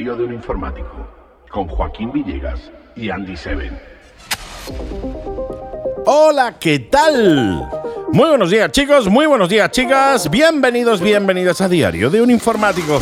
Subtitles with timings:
[0.00, 1.06] Diario de un informático
[1.50, 3.78] con Joaquín Villegas y Andy Seven.
[6.06, 7.68] Hola, ¿qué tal?
[8.10, 12.98] Muy buenos días chicos, muy buenos días chicas, bienvenidos, bienvenidas a Diario de un informático.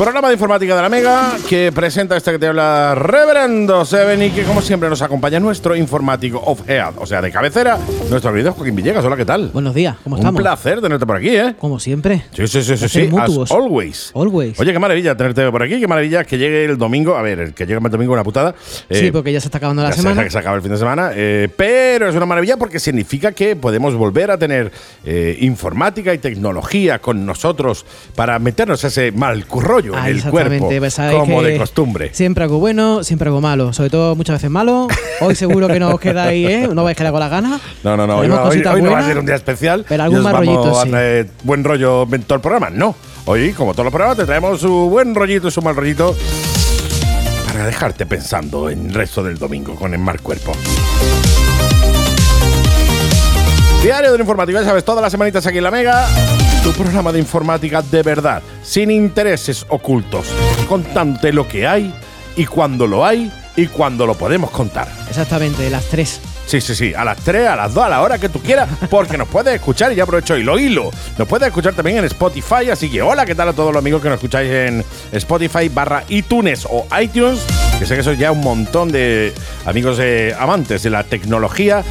[0.00, 4.30] Programa de informática de la Mega que presenta este que te habla Reverendo Seven y
[4.30, 8.54] que como siempre nos acompaña nuestro informático of head, o sea, de cabecera, nuestro querido
[8.54, 9.04] Joaquín Villegas.
[9.04, 9.50] Hola, ¿qué tal?
[9.52, 10.40] Buenos días, ¿cómo Un estamos?
[10.40, 11.54] placer tenerte por aquí, ¿eh?
[11.58, 12.24] Como siempre.
[12.32, 13.10] Sí, sí, sí, sí, sí.
[13.14, 14.10] As always.
[14.14, 14.58] Always.
[14.58, 17.14] Oye, qué maravilla tenerte por aquí, qué maravilla que llegue el domingo.
[17.16, 18.54] A ver, el que llegue el domingo una putada.
[18.90, 20.24] sí, Eh, porque ya se está acabando la ya se- semana.
[20.24, 23.54] que se acaba el fin de semana, eh, pero es una maravilla porque significa que
[23.54, 24.72] podemos volver a tener
[25.04, 27.84] eh, informática y tecnología con nosotros
[28.16, 29.44] para meternos ese mal
[29.92, 32.10] rollo Ah, en el cuerpo, pues como de costumbre.
[32.12, 33.72] Siempre algo bueno, siempre algo malo.
[33.72, 34.88] Sobre todo muchas veces malo.
[35.20, 36.68] Hoy seguro que no os quedáis, ¿eh?
[36.72, 37.60] No vais a quedar con las ganas.
[37.84, 39.84] No, no, no, hoy, hoy- hoy no va a ser un día especial.
[39.88, 40.82] Pero algún mal vamos rollito
[41.24, 41.30] sí.
[41.44, 42.70] buen rollo en todo el programa.
[42.70, 42.94] No,
[43.26, 46.16] hoy, como todos los programas, te traemos su buen rollito y su mal rollito
[47.46, 50.52] para dejarte pensando en el resto del domingo con el mal cuerpo.
[53.82, 56.06] Diario de la Informática, ya sabes, todas las semanitas aquí en la Mega.
[56.62, 60.26] Tu programa de informática de verdad, sin intereses ocultos,
[60.68, 61.94] contante lo que hay
[62.36, 64.86] y cuando lo hay y cuando lo podemos contar.
[65.08, 66.20] Exactamente, las tres.
[66.44, 68.68] Sí, sí, sí, a las 3, a las 2, a la hora que tú quieras,
[68.90, 70.90] porque nos puedes escuchar y ya aprovecho y lo hilo.
[71.16, 74.02] Nos puedes escuchar también en Spotify, así que hola, ¿qué tal a todos los amigos
[74.02, 77.40] que nos escucháis en Spotify barra iTunes o iTunes?
[77.78, 79.32] Que sé que sois ya un montón de
[79.64, 81.84] amigos eh, amantes de la tecnología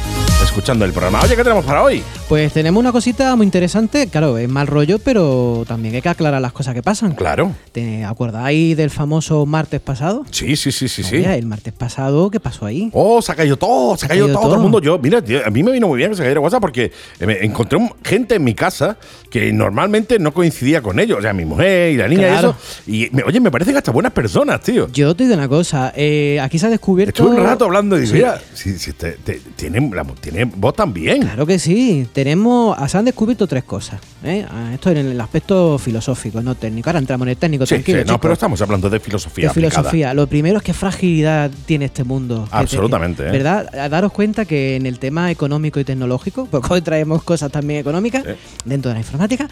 [0.50, 1.20] escuchando el programa.
[1.22, 2.02] Oye, ¿qué tenemos para hoy?
[2.28, 4.08] Pues tenemos una cosita muy interesante.
[4.08, 7.12] Claro, es mal rollo, pero también hay que aclarar las cosas que pasan.
[7.14, 7.52] Claro.
[7.72, 10.24] ¿Te acordáis del famoso martes pasado?
[10.30, 11.16] Sí, sí, sí, sí, sí.
[11.16, 12.90] Oye, el martes pasado, ¿qué pasó ahí?
[12.92, 14.80] Oh, se ha caído todo, se ha caído, todo, todo el mundo.
[14.80, 17.44] Yo, mira, tío, a mí me vino muy bien que se cayera WhatsApp porque me
[17.44, 18.96] encontré gente en mi casa
[19.30, 21.18] que normalmente no coincidía con ellos.
[21.18, 22.56] O sea, mi mujer y la niña Claro.
[22.86, 23.12] y eso.
[23.12, 24.88] Y, me- oye, me parecen hasta buenas personas, tío.
[24.92, 25.92] Yo te digo una cosa.
[25.96, 27.22] eh, aquí se ha descubierto.
[27.22, 28.16] Estuve un rato hablando y digo, Sí.
[28.18, 30.04] mira, si, si te- te- tiene, la-
[30.44, 31.22] voz también.
[31.22, 32.06] Claro que sí.
[32.12, 34.00] Tenemos, se han descubierto tres cosas.
[34.24, 34.44] ¿eh?
[34.50, 36.88] Ah, Esto en el aspecto filosófico, no técnico.
[36.90, 38.00] Ahora entramos en el técnico, Sí, tranquilo.
[38.00, 39.44] sí, no, pero estamos hablando de filosofía.
[39.46, 39.70] de aplicada.
[39.82, 40.14] filosofía.
[40.14, 42.46] Lo primero es qué fragilidad tiene este mundo.
[42.50, 43.30] Te- Absolutamente, ¿eh?
[43.30, 43.74] ¿Verdad?
[43.74, 47.80] A daros cuenta que en el tema económico y tecnológico, porque hoy traemos cosas también
[47.80, 48.36] económicas Eh.
[48.64, 49.48] dentro de la informática,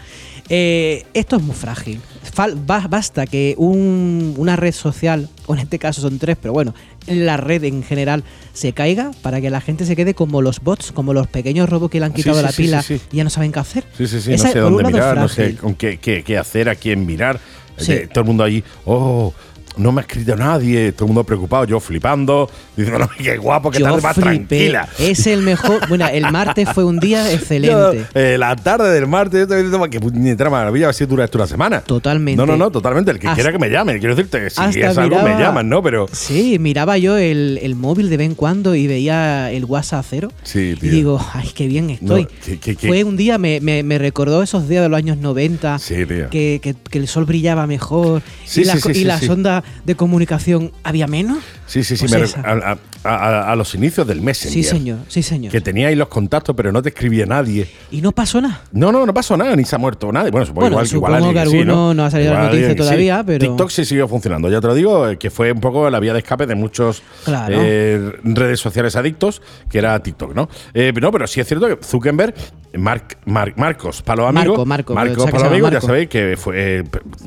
[0.49, 1.99] eh, esto es muy frágil.
[2.35, 2.55] Fal-
[2.89, 6.73] basta que un- una red social, o en este caso son tres, pero bueno,
[7.09, 10.91] la red en general se caiga para que la gente se quede como los bots,
[10.91, 13.29] como los pequeños robots que le han quitado sí, la pila sí, y ya no
[13.29, 13.83] saben qué hacer.
[13.97, 16.69] Sí, sí, sí, Esa, no sé dónde mirar, no sé con qué, qué- qué hacer,
[16.69, 17.39] a quién mirar.
[17.77, 17.93] Sí.
[17.93, 19.33] Eh, todo el mundo ahí, oh,
[19.79, 23.71] no me ha escrito nadie, todo el mundo preocupado, yo flipando, diciendo, no, qué guapo,
[23.71, 24.29] que Yo tarde más flipé.
[24.29, 24.89] tranquila.
[24.99, 25.87] Es el mejor.
[25.87, 28.05] Bueno, el martes fue un día Yo, excelente.
[28.13, 31.25] eh, la tarde del martes, yo te digo, que puñetera maravilla, a ver si dura
[31.25, 31.81] esto una semana.
[31.81, 32.37] Totalmente.
[32.37, 33.11] No, no, no, totalmente.
[33.11, 35.67] El que Hasta- quiera que me llame, quiero decirte, que si es algo me llaman,
[35.69, 35.81] ¿no?
[35.81, 40.05] Pero Sí, miraba yo el, el móvil de vez en cuando y veía el WhatsApp
[40.09, 40.31] cero.
[40.43, 40.91] Sí, Y tío.
[40.91, 42.23] digo, ay, qué bien estoy.
[42.23, 46.05] No, Fue un día, me, me- me recordó esos días de los años 90, Sí,
[46.05, 46.29] tío.
[46.29, 49.95] que, que- que el sol brillaba mejor Sí, y, la sí, y las ondas de
[49.95, 51.39] comunicación había menos.
[51.67, 54.37] sí, sí, sí, Pues me a, a- a- a los inicios del mes.
[54.37, 55.51] Sí, señor, sí, señor.
[55.51, 57.67] Que teníais los contactos, pero no te escribía nadie.
[57.91, 58.61] Y no pasó nada.
[58.71, 60.31] No, no, no pasó nada, ni se ha muerto nadie.
[60.31, 62.67] Bueno, supongo, Bueno, igual, supongo igual que sí, alguno no ha salido la Igual noticia
[62.69, 62.89] alguien sí.
[62.89, 65.89] todavía, pero- TikTok sí siguió funcionando, ya te lo digo, eh, que fue un poco
[65.89, 67.55] la vía de escape de muchos Claro.
[67.57, 70.49] eh, redes sociales adictos, que era TikTok, ¿no?
[70.73, 72.33] Eh, no, pero sí es cierto que Zuckerberg,
[72.77, 75.57] Mark, Mark- Marcos, para los amigos, Marco, Marco, Marcos, o sea, que para se los
[75.57, 76.83] llama amigos, ya sabéis que fue, eh,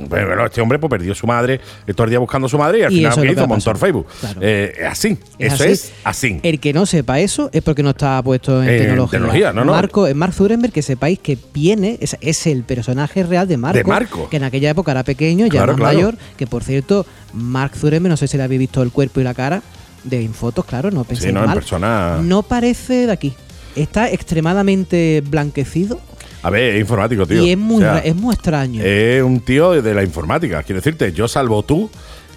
[0.09, 2.78] bueno, este hombre pues, perdió su madre, eh, todo el día buscando a su madre
[2.78, 3.47] y al Y final es ¿qué lo que hizo?
[3.48, 4.06] Montó el Facebook.
[4.20, 4.41] Claro.
[4.43, 5.72] Eh, así, Es eso así.
[5.72, 6.41] es así.
[6.43, 9.10] El que no sepa eso es porque no está puesto en En tecnología.
[9.19, 9.72] tecnología, no, no.
[9.72, 13.76] Marco, en Mark Zuckerberg, que sepáis que viene, es, es el personaje real de Marco,
[13.78, 14.28] De Marco.
[14.31, 15.94] Que en aquella época era pequeño, ya Claro, más claro.
[15.97, 16.15] mayor.
[16.37, 17.04] Que por cierto,
[17.34, 19.62] Mark Zuckerberg, no sé si le habéis visto el cuerpo y la cara
[20.04, 22.18] de en fotos, claro, no penséis Sí, no, en persona.
[22.22, 23.34] No parece de aquí.
[23.77, 26.01] Está extremadamente blanquecido
[26.42, 27.42] A ver, es informático, tío.
[27.45, 28.83] y es muy, O sea, ra- es muy extraño.
[28.83, 30.62] Es un tío de la informática.
[30.65, 31.89] Quiero decirte, yo salvo tú,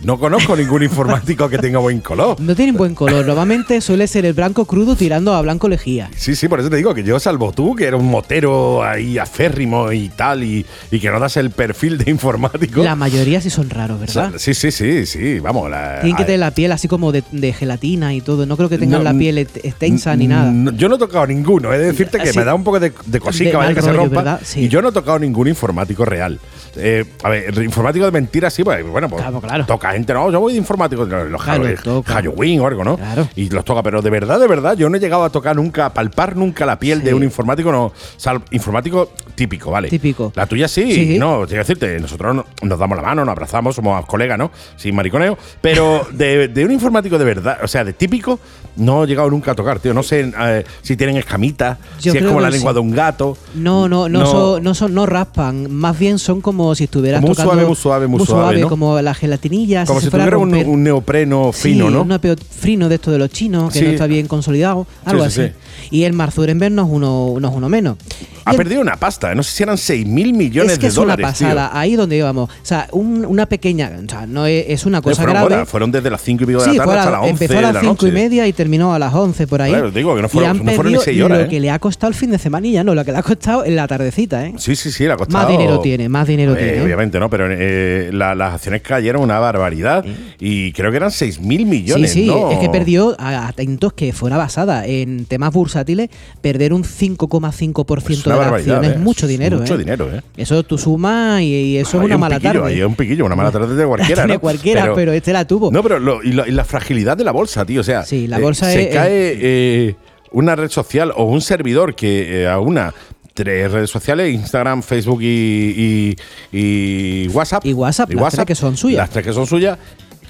[0.03, 2.39] no conozco ningún informático que tenga buen color.
[2.39, 3.25] no tienen buen color.
[3.25, 6.09] Normalmente suele ser el blanco crudo tirando a blanco lejía.
[6.15, 9.18] Sí, sí, por eso te digo que yo salvo tú, que era un motero ahí
[9.18, 12.83] aférrimo y tal, y, y que no das el perfil de informático.
[12.83, 14.39] La mayoría sí son raros, O sea, ¿verdad?
[14.39, 15.69] sí, sí, sí, sí, vamos.
[15.69, 18.45] La, Tienen que tener la piel así como de, de gelatina y todo.
[18.45, 20.51] No creo que tengan No, la piel extensa ni nada.
[20.51, 21.74] No, yo no he tocado ninguno.
[21.74, 22.39] He de decirte que Sí.
[22.39, 24.39] me da un poco de, de cosica, Que se rompa.
[24.56, 26.39] Y yo no he tocado ningún informático real.
[26.77, 29.66] Eh, a ver, informático de mentiras sí, pues bueno, pues Claro, claro.
[29.66, 32.04] toca gente, no, yo voy de informático, los Claro.
[32.06, 32.98] Halloween o algo, ¿no?
[32.98, 33.27] Claro.
[33.36, 35.86] Y los toca, pero de verdad, de verdad, yo no he llegado a tocar nunca,
[35.88, 37.06] a palpar nunca la piel Sí.
[37.06, 37.86] de un informático, no.
[37.86, 39.90] O sea, informático típico, ¿vale?
[39.90, 40.32] Típico.
[40.36, 41.20] La tuya sí, Sí.
[41.20, 44.52] no, quiero decirte, nosotros no- nos damos la mano, nos abrazamos, somos colegas, ¿no?
[44.78, 45.38] Sin mariconeo.
[45.62, 48.40] Pero de, de un informático de verdad, o sea, de típico,
[48.78, 49.94] no he llegado nunca a tocar, tío.
[49.94, 52.76] No sé eh, si tienen escamitas, si es como la lengua sí.
[52.76, 53.38] de un gato.
[53.56, 54.26] No, no, no, No.
[54.26, 57.68] Son, no son, no raspan, más bien son como si estuvieras Como muy tocando suave,
[57.68, 58.70] muy suave, muy suave, ¿no?
[58.70, 62.02] como la gelatinilla, Como si fuera tuviera un, neopreno Sí, fino, ¿no?
[62.02, 65.42] Un apeo frino de esto de los chinos, que no está bien consolidado, algo sí,
[65.42, 65.52] así.
[65.92, 67.98] Y el Marzurenberg no es uno, no es uno menos.
[68.45, 70.88] Ha el- perdido una pasta, no sé si eran 6 mil millones es que de
[70.89, 71.24] es dólares.
[71.24, 71.80] una pasada, tío.
[71.80, 72.50] ahí donde íbamos.
[72.50, 75.56] O sea, un- una pequeña, o sea, no es, es una Eh, cosa fueron, grave.
[75.56, 77.18] horas, fueron desde las 5 y pico de Sí, la tarde fue a hasta la-
[77.18, 79.47] las 11 empezó a de las la 5 y media y terminó a las 11
[79.47, 79.71] por ahí.
[79.71, 81.47] Claro, digo que no fueron- y han no fueron ni perdido seis horas, lo ¿eh?
[81.50, 83.75] que le ha costado el fin de semanilla, no, lo que le ha costado en
[83.75, 84.53] la tardecita, ¿eh?
[84.57, 85.44] Sí, sí, sí, le ha costado.
[85.44, 86.81] Más dinero tiene, más dinero Eh, tiene.
[86.83, 87.30] Obviamente, ¿no?
[87.31, 90.06] Pero eh, la- las acciones cayeron una barbaridad
[90.39, 92.12] y creo que eran 6 mil millones.
[92.12, 92.51] Sí, sí, ¿no?
[92.51, 96.09] es que perdió, a- atentos que fuera basada en temas bursátiles,
[96.42, 98.96] perder un 5,5% De una la barbaridad, acción ¿eh?
[98.96, 99.58] es mucho dinero.
[99.58, 99.78] Mucho ¿eh?
[99.78, 100.22] dinero, ¿eh?
[100.38, 102.74] Eso tú sumas y, y eso es una un mala piquillo, tarde.
[102.74, 104.28] ahí es un piquillo, una mala tarde de cualquiera.
[104.28, 104.40] ¿no?
[104.40, 105.72] cualquiera, pero, este la tuvo.
[105.72, 107.82] No, pero lo- y, la, y la fragilidad de la bolsa, tío.
[107.82, 109.96] O sea, Sí, la eh, bolsa se cae
[110.32, 112.94] una red social o un servidor que a una
[113.34, 116.16] tres redes sociales, Instagram, Facebook y,
[116.54, 117.66] y- y WhatsApp.
[117.66, 118.98] Y WhatsApp, las tres que son suyas.
[118.98, 119.78] Las tres que son suyas.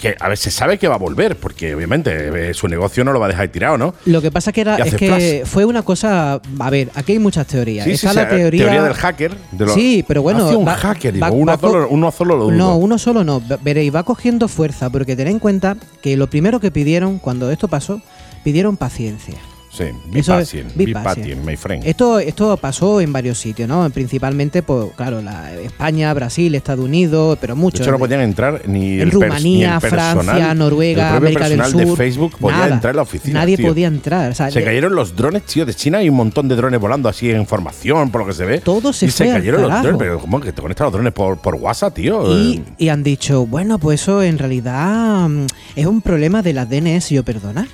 [0.02, 3.14] Que a ver, se sabe que va a volver, porque obviamente eh, su negocio no
[3.14, 3.94] lo va a dejar tirado, ¿no?
[4.06, 5.46] Lo que pasa que era es que flash.
[5.46, 6.40] fue una cosa.
[6.60, 7.86] A ver, aquí hay muchas teorías.
[7.86, 9.36] Sí, Está sí, la teoría, del hacker.
[9.52, 10.46] de lo- sí, pero bueno.
[10.48, 12.56] Hace un va- hacker, digo, va- uno, va solo, uno solo lo dudo.
[12.58, 13.40] No, uno solo no.
[13.42, 17.50] Ve- Veréis, va cogiendo fuerza, porque tened en cuenta que lo primero que pidieron cuando
[17.52, 18.02] esto pasó,
[18.44, 19.36] pidieron paciencia.
[19.76, 19.84] Sí,
[20.14, 20.72] es- patient.
[21.04, 21.86] patient, my friend.
[21.86, 23.90] Esto, esto pasó en varios sitios, ¿no?
[23.90, 27.82] Principalmente, pues, claro, la, España, Brasil, Estados Unidos, pero De muchos.
[27.82, 31.50] hecho, no podían entrar ni en el Rumanía, ni el personal, Francia, Noruega, el América
[31.50, 31.76] del Sur.
[31.86, 32.74] de Facebook podía nada.
[32.76, 33.40] entrar en la oficina.
[33.42, 33.68] Nadie tío.
[33.68, 34.32] podía entrar.
[34.32, 36.80] O sea, Se le- cayeron los drones, tío, de China y un montón de drones
[36.80, 38.60] volando así en formación, por lo que se ve.
[38.60, 41.38] Todo se y se cayeron los drones, pero ¿cómo que te conectan los drones por,
[41.38, 42.34] por WhatsApp, tío?
[42.38, 45.46] Y, Eh, y han dicho, bueno, pues eso en realidad mm,
[45.76, 47.68] es un problema de las DNS, yo perdona.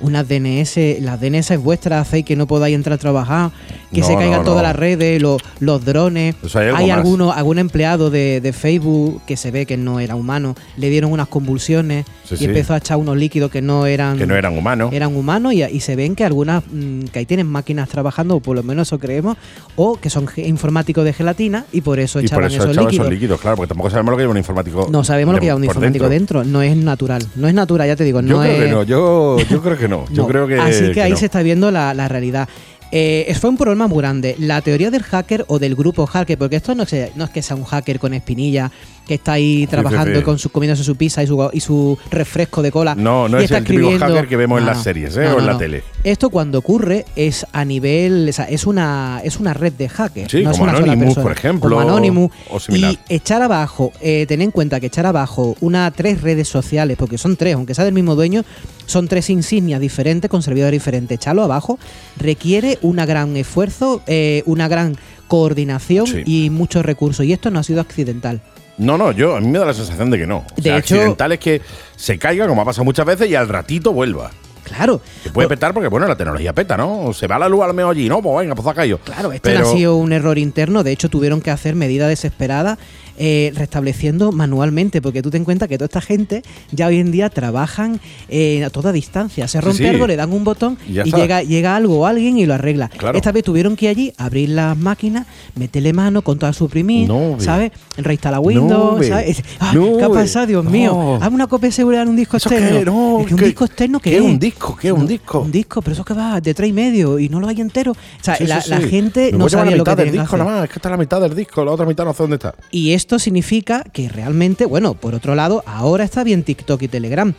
[0.00, 3.50] Unas DNS, las DNS vuestras hacéis que no podáis entrar a trabajar,
[3.92, 4.68] que No, se caigan no, todas no.
[4.68, 6.34] las redes, los, los drones.
[6.40, 10.54] Pues hay alguno, algún empleado de, de Facebook que se ve que no era humano,
[10.76, 12.44] le dieron unas convulsiones Sí, y sí.
[12.44, 14.92] empezó a echar unos líquidos que no eran, que no eran humanos.
[14.92, 18.40] eran humanos y, y se ven que algunas mm, que ahí tienen máquinas trabajando, o
[18.40, 19.36] por lo menos eso creemos,
[19.74, 22.86] o que son informáticos de gelatina y por eso y por echaban eso esos echaban
[22.86, 23.06] líquidos.
[23.06, 24.88] esos líquidos, claro, porque tampoco sabemos lo que lleva un informático.
[24.92, 26.44] No sabemos lo que lleva un informático dentro.
[26.44, 27.26] No es natural.
[27.34, 28.20] No es natural, ya te digo.
[28.20, 30.04] Yo no creo es, que no, yo, yo creo que no.
[30.10, 30.28] Yo no.
[30.28, 30.58] creo que.
[30.58, 31.16] Así que, ahí no.
[31.18, 32.48] se está viendo la, la realidad.
[32.92, 34.34] Eh, es- fue un problema muy grande.
[34.38, 37.42] La teoría del hacker o del grupo hacker, porque esto no, es- no es que
[37.42, 38.70] sea un hacker con espinilla
[39.10, 40.22] que está ahí trabajando sí.
[40.22, 42.94] Con su, comiéndose su pizza y su, y su refresco de cola.
[42.94, 45.24] No, no y es está el típico escribiendo- hacker que vemos en las series, ¿eh?
[45.24, 45.82] No, o en la tele.
[46.04, 50.30] Esto cuando ocurre es a nivel, o sea, es una es una red de hackers.
[50.30, 51.22] Sí, no es como una sola Anonymous, persona.
[51.24, 52.30] por ejemplo, Como Anonymous.
[52.50, 52.92] o similar.
[53.08, 57.18] Y echar abajo, eh, ten en cuenta que echar abajo una tres redes sociales, porque
[57.18, 58.44] son tres, aunque sea del mismo dueño,
[58.86, 61.16] son tres insignias diferentes con servidores diferentes.
[61.16, 61.80] Echarlo abajo
[62.16, 64.96] requiere un gran esfuerzo, eh, una gran
[65.26, 66.22] coordinación Sí.
[66.26, 67.26] y muchos recursos.
[67.26, 68.40] Y esto no ha sido accidental.
[68.80, 70.38] No, no, yo a mí me da la sensación de que no.
[70.38, 71.60] O De sea, hecho- accidental es que
[71.96, 74.30] se caiga, como ha pasado muchas veces, y al ratito vuelva.
[74.64, 75.00] Claro.
[75.22, 77.12] Que puede petar porque, bueno, la tecnología peta, ¿no?
[77.12, 78.22] Se va la luz a lo mejor allí, ¿no?
[78.22, 78.98] Pues venga, pues ha caído.
[78.98, 80.82] Claro, esto Pero- no ha sido un error interno.
[80.84, 82.78] De hecho, tuvieron que hacer medidas desesperadas
[83.22, 87.12] eh, restableciendo manualmente, porque tú ten en cuenta que toda esta gente ya hoy en
[87.12, 88.00] día trabajan
[88.30, 89.46] eh, a toda distancia.
[89.46, 89.86] Se rompe sí.
[89.86, 92.88] algo, le dan un botón Y llega, llega algo o alguien y lo arregla.
[92.88, 93.16] Claro.
[93.18, 97.36] Esta vez tuvieron que ir allí, abrir las máquinas, meterle mano, con toda suprimir, No.
[97.38, 97.72] ¿sabes?
[97.98, 99.06] Reinstalar Windows.
[99.06, 99.42] ¿sabes?
[99.58, 101.18] Ah, No, ¿Qué ha pasado, Dios mío?
[101.20, 103.18] Hazme una copia de seguridad en un disco ¿Eso externo.
[103.20, 104.76] Es que un ¿qué- disco externo, ¿qué, qué es un disco?
[104.80, 105.40] ¿Qué es un disco?
[105.40, 107.92] Un disco, pero eso que va de tres y medio y no lo hay entero.
[107.92, 108.88] O sea, Sí, la, sí, la sí.
[108.88, 110.96] gente Me no la lo que del que disco nada más, es que está la
[110.96, 112.54] mitad del disco, la otra mitad no sé dónde está.
[112.70, 117.34] Y esto significa que realmente, bueno, por otro lado, ahora está bien TikTok y Telegram.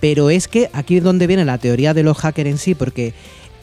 [0.00, 3.14] Pero es que aquí es donde viene la teoría de los hackers en sí, porque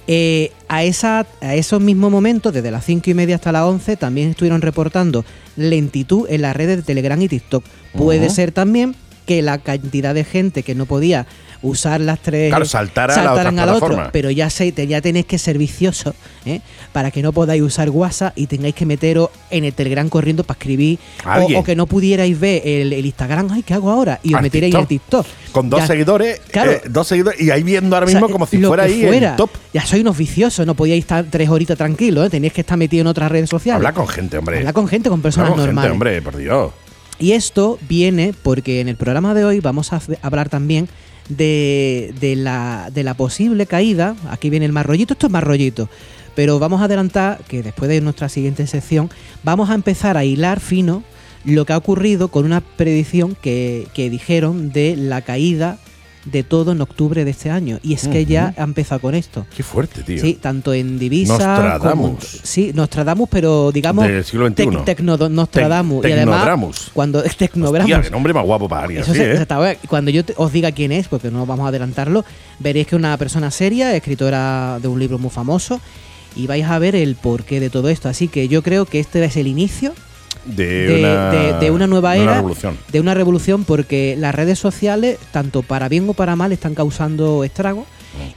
[0.08, 3.98] eh, a, esa, a esos mismos momentos, desde las 5 y media hasta las 11,
[3.98, 5.24] también estuvieron reportando
[5.55, 7.63] lentitud en las redes de Telegram y TikTok.
[7.96, 11.27] Puede ser también que la cantidad de gente que no podía
[11.63, 15.25] usar las tres Claro, saltara a la otra al otro, pero ya, te- ya tenéis
[15.25, 16.13] que ser viciosos
[16.46, 16.62] ¿eh?
[16.91, 20.58] para que no podáis usar WhatsApp y tengáis que meteros en el Telegram corriendo para
[20.60, 21.00] escribir
[21.55, 24.20] o, que no pudierais ver el, el Instagram, ay, ¿qué hago ahora?
[24.24, 25.25] Y os Al metierais en el TikTok.
[25.51, 26.72] Con dos Ya- seguidores, Claro.
[26.72, 29.32] eh, dos seguidores, y ahí viendo ahora o sea, mismo como si fuera ahí fuera.
[29.32, 29.50] el top.
[29.74, 32.29] Ya sois unos viciosos, no podíais estar tres horitas tranquilos, ¿eh?
[32.29, 33.77] teníais que estar metido en otras redes sociales.
[33.77, 34.58] Habla con gente, hombre.
[34.60, 35.91] Habla con gente, con personas Habla con normales.
[35.91, 36.72] gente, hombre, por Dios.
[37.20, 40.89] Y esto viene porque en el programa de hoy vamos a hablar también
[41.30, 44.15] de, de la, de la posible caída.
[44.30, 45.89] Aquí viene el más rollito, esto es más rollito.
[46.36, 49.10] Pero vamos a adelantar que después de nuestra siguiente sección
[49.44, 51.03] vamos a empezar a hilar fino
[51.46, 55.77] lo que ha ocurrido con una predicción que, que dijeron de la caída
[56.25, 57.80] de todo en octubre de este año.
[57.84, 59.46] Y es que ya ha empezado con esto.
[59.56, 60.22] Qué fuerte, tío.
[60.22, 61.92] Sí, tanto en divisa Nostradamus.
[61.92, 64.63] como- sí, Nostradamus, pero digamos Del siglo XXI.
[64.63, 66.92] tec- tecno- Nostradamus Tec- y además Tecnodramus.
[66.94, 68.00] cuando Hostia, Tecnodramus.
[68.06, 69.77] qué nombre más guapo para alguien Eso así, se- ¿eh?
[69.89, 72.24] Cuando yo te- os diga quién es, porque no vamos a adelantarlo,
[72.60, 75.82] veréis que es una persona seria, escritora de un libro muy famoso,
[76.36, 78.10] y vais a ver el porqué de todo esto.
[78.10, 79.94] Así que yo creo que este es el inicio
[80.45, 82.77] De, de, una, de- de una nueva una era, revolución.
[82.91, 87.43] de una revolución, porque las redes sociales, tanto para bien o para mal, están causando
[87.43, 87.85] estragos.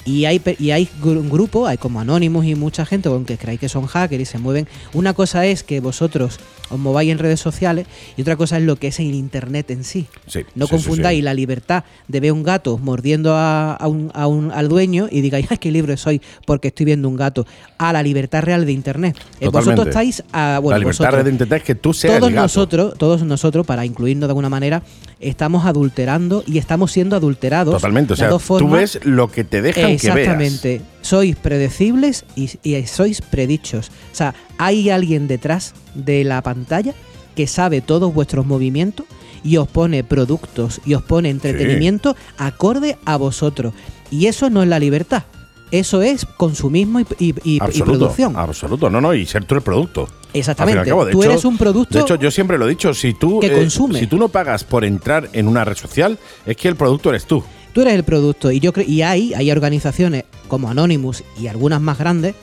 [0.04, 3.68] Y hay, y hay un grupo, hay como Anonymous y mucha gente, aunque creáis que
[3.68, 4.66] son hackers y se mueven.
[4.94, 8.74] Una cosa es que vosotros os mováis en redes sociales y otra cosa es lo
[8.76, 10.06] que es el Internet en sí.
[10.26, 11.22] Sí, No sí, confundáis sí.
[11.22, 15.20] la libertad de ver un gato mordiendo a, a un, a un- al dueño y
[15.20, 17.46] digáis, ¡ay, qué libre soy porque estoy viendo un gato!
[17.78, 19.16] A la libertad real de Internet.
[19.40, 19.58] Eh, Totalmente.
[19.82, 20.58] Vosotros estáis a.
[20.62, 22.42] Bueno, la libertad vosotros- de internet es que tú seas todos el gato.
[22.44, 24.82] nosotros, todos nosotros, para incluirnos de alguna manera,
[25.20, 27.74] estamos adulterando y estamos siendo adulterados.
[27.74, 28.12] Totalmente.
[28.12, 30.16] O sea, dos tú ves lo que te dejan que veas.
[30.18, 30.82] Exactamente.
[31.02, 33.88] Sois predecibles y, y sois predichos.
[34.12, 36.94] O sea, hay alguien detrás de la pantalla
[37.34, 39.06] que sabe todos vuestros movimientos
[39.44, 43.74] y os pone productos y os pone entretenimiento acorde a vosotros.
[44.10, 45.24] Y eso no es la libertad.
[45.70, 48.36] Eso es consumismo y, y- y- y Absoluto, producción.
[48.36, 48.88] absoluto.
[48.88, 50.08] No, no, y ser tú el producto.
[50.38, 50.78] Exactamente.
[50.78, 52.58] Al fin y al cabo, de Tú hecho- eres un producto De hecho, yo siempre
[52.58, 53.98] lo he dicho, si tú, que consume.
[53.98, 57.26] si tú no pagas por entrar en una red social, es que el producto eres
[57.26, 57.42] tú.
[57.72, 61.80] Tú eres el producto y yo creo y hay hay organizaciones como Anonymous y algunas
[61.80, 62.34] más grandes,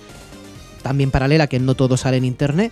[0.82, 2.72] también paralelas que no todo sale en internet,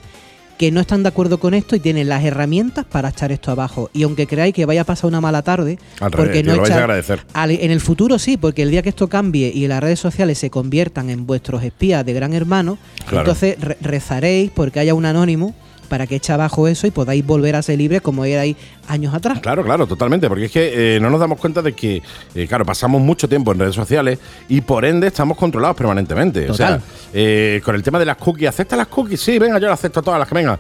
[0.62, 3.90] que no están de acuerdo con esto y tienen las herramientas para echar esto abajo.
[3.94, 6.62] Y aunque creáis que vaya a pasar una mala tarde, Al porque revés, no lo
[6.62, 7.20] vais a echar- agradecer.
[7.34, 10.38] al- en el futuro sí, porque el día que esto cambie y las redes sociales
[10.38, 12.78] se conviertan en vuestros espías de gran hermano,
[13.08, 13.22] Claro.
[13.22, 15.56] entonces re- rezaréis porque haya un anónimo
[15.92, 18.56] para que eche abajo eso y podáis volver a ser libres como erais
[18.88, 19.42] años atrás.
[19.42, 22.02] Claro, claro, totalmente, porque es que eh, no nos damos cuenta de que,
[22.34, 24.18] eh, claro, pasamos mucho tiempo en redes sociales
[24.48, 26.50] y por ende estamos controlados permanentemente.
[26.50, 26.82] O sea, Total.
[27.12, 29.20] eh, con el tema de las cookies, ¿aceptas las cookies?
[29.20, 30.58] Sí, venga, yo las acepto todas las que vengan.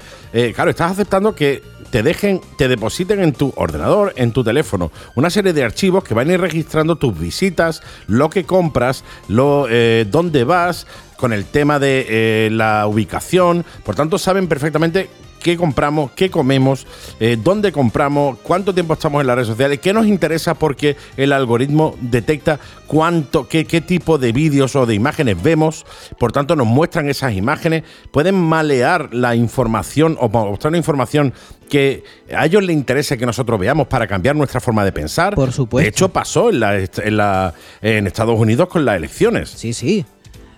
[0.54, 5.30] Claro, estás aceptando que te dejen, te depositen en tu ordenador, en tu teléfono, una
[5.30, 9.68] serie de archivos que van a ir registrando tus visitas, lo que compras, lo,
[10.10, 10.88] dónde vas,
[11.22, 13.64] con el tema de eh, la ubicación.
[13.86, 15.08] Por tanto, saben perfectamente
[15.42, 16.88] qué compramos, qué comemos,
[17.20, 21.34] eh, dónde compramos, cuánto tiempo estamos en las redes sociales, qué nos interesa porque el
[21.34, 25.86] algoritmo detecta cuánto, qué, qué tipo de vídeos o de imágenes vemos,
[26.20, 31.34] por tanto nos muestran esas imágenes, pueden malear la información o mostrar una información
[31.70, 32.04] que
[32.36, 35.36] a ellos les interesa que nosotros veamos para cambiar nuestra forma de pensar.
[35.36, 35.84] Por supuesto.
[35.84, 39.50] De hecho, pasó en, la, en, la- en Estados Unidos con las elecciones.
[39.50, 40.06] Sí, sí.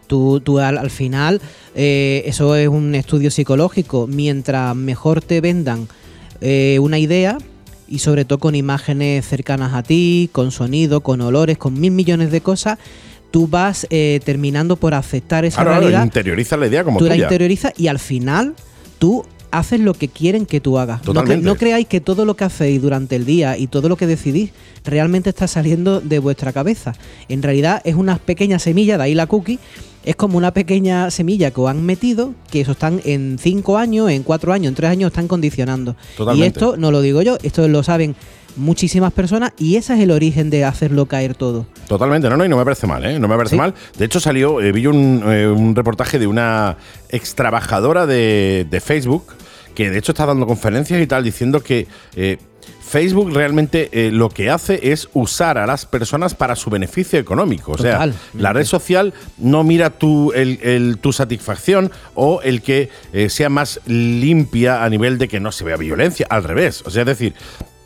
[0.08, 1.42] Tú, tú al, al final,
[1.76, 4.08] eh, eso es un estudio psicológico.
[4.08, 5.88] Mientras mejor te vendan
[6.42, 7.38] eh, una idea,
[7.88, 12.32] y sobre todo con imágenes cercanas a ti, con sonido, con olores, con mil millones
[12.32, 12.80] de cosas,
[13.32, 16.04] tú vas eh, terminando por aceptar esa Claro, claro, realidad.
[16.06, 18.56] interioriza la idea como tú la interiorizas y al final
[19.00, 21.06] tú haces lo que quieren que tú hagas.
[21.06, 23.96] No, cre- no creáis que todo lo que hacéis durante el día y todo lo
[23.98, 24.52] que decidís
[24.84, 26.94] realmente está saliendo de vuestra cabeza.
[27.30, 29.60] En realidad es una pequeña semilla, de ahí la cookie,
[30.06, 34.10] es como una pequeña semilla que os han metido, que eso están en 5 años,
[34.10, 35.96] en 4 años, en 3 años, están condicionando.
[36.18, 36.46] Totalmente.
[36.46, 38.16] Y esto no lo digo yo, esto lo saben
[38.56, 41.66] muchísimas personas y ese es el origen de hacerlo caer todo.
[41.88, 43.18] Totalmente, no, no, y no me parece mal, ¿eh?
[43.20, 43.60] No me parece Sí.
[43.60, 43.74] mal.
[43.98, 46.78] De hecho, salió, eh, vi un, eh, un reportaje de una
[47.10, 49.26] ex trabajadora de, de Facebook,
[49.74, 52.38] que de hecho está dando conferencias y tal, diciendo que eh,
[52.82, 57.72] Facebook realmente eh, lo que hace es usar a las personas para su beneficio económico.
[57.72, 57.98] O sea,
[58.34, 63.50] la red social no mira tu, el- el- tu satisfacción o el que eh, sea
[63.50, 66.27] más limpia a nivel de que no se vea violencia.
[66.29, 66.84] Al revés.
[66.86, 67.34] O sea, es decir,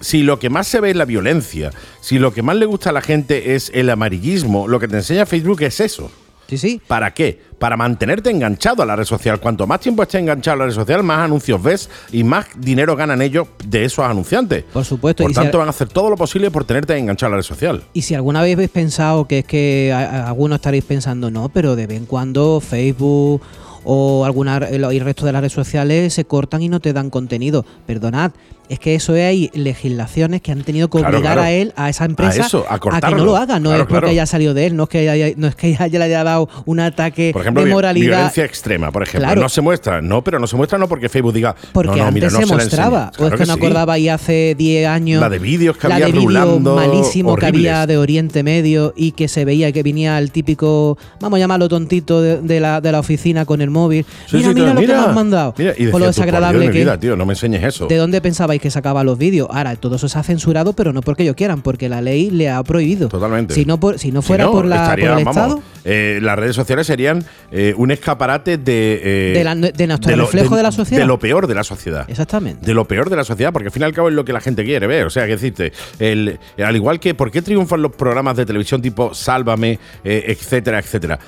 [0.01, 2.89] si lo que más se ve es la violencia, si lo que más le gusta
[2.89, 6.11] a la gente es el amarillismo, lo que te enseña Facebook es eso.
[6.47, 6.81] Sí, sí.
[6.87, 7.39] ¿Para qué?
[7.59, 9.39] Para mantenerte enganchado a la red social.
[9.39, 12.95] Cuanto más tiempo estés enganchado a la red social, más anuncios ves y más dinero
[12.95, 14.63] ganan ellos de esos anunciantes.
[14.71, 15.23] Por supuesto.
[15.23, 17.37] Por y si- tanto, van a hacer todo lo posible por tenerte enganchado a la
[17.37, 17.83] red social.
[17.93, 21.87] Y si alguna vez habéis pensado que es que algunos estaréis pensando, no, pero de
[21.87, 23.41] vez en cuando Facebook
[23.89, 27.65] o alguna el resto de las redes sociales se cortan y no te dan contenido.
[27.85, 28.31] Perdonad,
[28.69, 31.47] es que eso es hay legislaciones que han tenido que Claro, obligar claro.
[31.47, 33.59] a él, a esa empresa, eso, a que no lo haga.
[33.59, 34.07] No Claro, es porque claro.
[34.09, 36.49] haya salido de él, no es que haya, no es que haya, le haya dado
[36.65, 38.07] un ataque Por ejemplo, de moralidad.
[38.17, 39.25] violencia extrema, por ejemplo.
[39.27, 39.41] Claro.
[39.41, 41.55] No se muestra, no, pero no se muestra no porque Facebook diga.
[41.73, 43.11] Porque no, no, antes mira, no se la mostraba.
[43.13, 43.59] o Claro es que, no sí.
[43.59, 45.21] acordaba ahí hace 10 años.
[45.21, 47.71] La de vídeos que la había de rulando, malísimo que horribles.
[47.73, 51.69] había de Oriente Medio y que se veía que venía el típico, vamos a llamarlo
[51.69, 54.05] tontito de, de la, de la oficina con el móvil.
[54.27, 55.53] Sí, mira, sí, mira claro, lo que me han mandado.
[55.57, 57.87] Mira, y decía lo desagradable que tío, no me enseñes eso.
[57.87, 58.21] ¿De dónde
[58.59, 59.47] que sacaba los vídeos?
[59.51, 62.49] Ahora, todo eso se ha censurado, pero no porque ellos quieran, porque la ley le
[62.49, 63.09] ha prohibido.
[63.09, 63.53] Totalmente.
[63.53, 65.61] Si no, por, si no Si fuera no, por, la, estaría, por el vamos, Estado,
[65.85, 70.55] eh, las redes sociales serían eh, un escaparate de, eh, De la- de nuestro reflejo
[70.55, 71.01] de la sociedad.
[71.01, 72.05] De lo peor de la sociedad.
[72.09, 72.65] exactamente.
[72.65, 74.33] De lo peor de la sociedad, porque al fin y al cabo es lo que
[74.33, 75.05] la gente quiere ver.
[75.05, 78.81] O sea, que decirte, el, al igual que, ¿por qué triunfan los programas de televisión
[78.81, 81.19] tipo Sálvame, eh, etcétera, etcétera?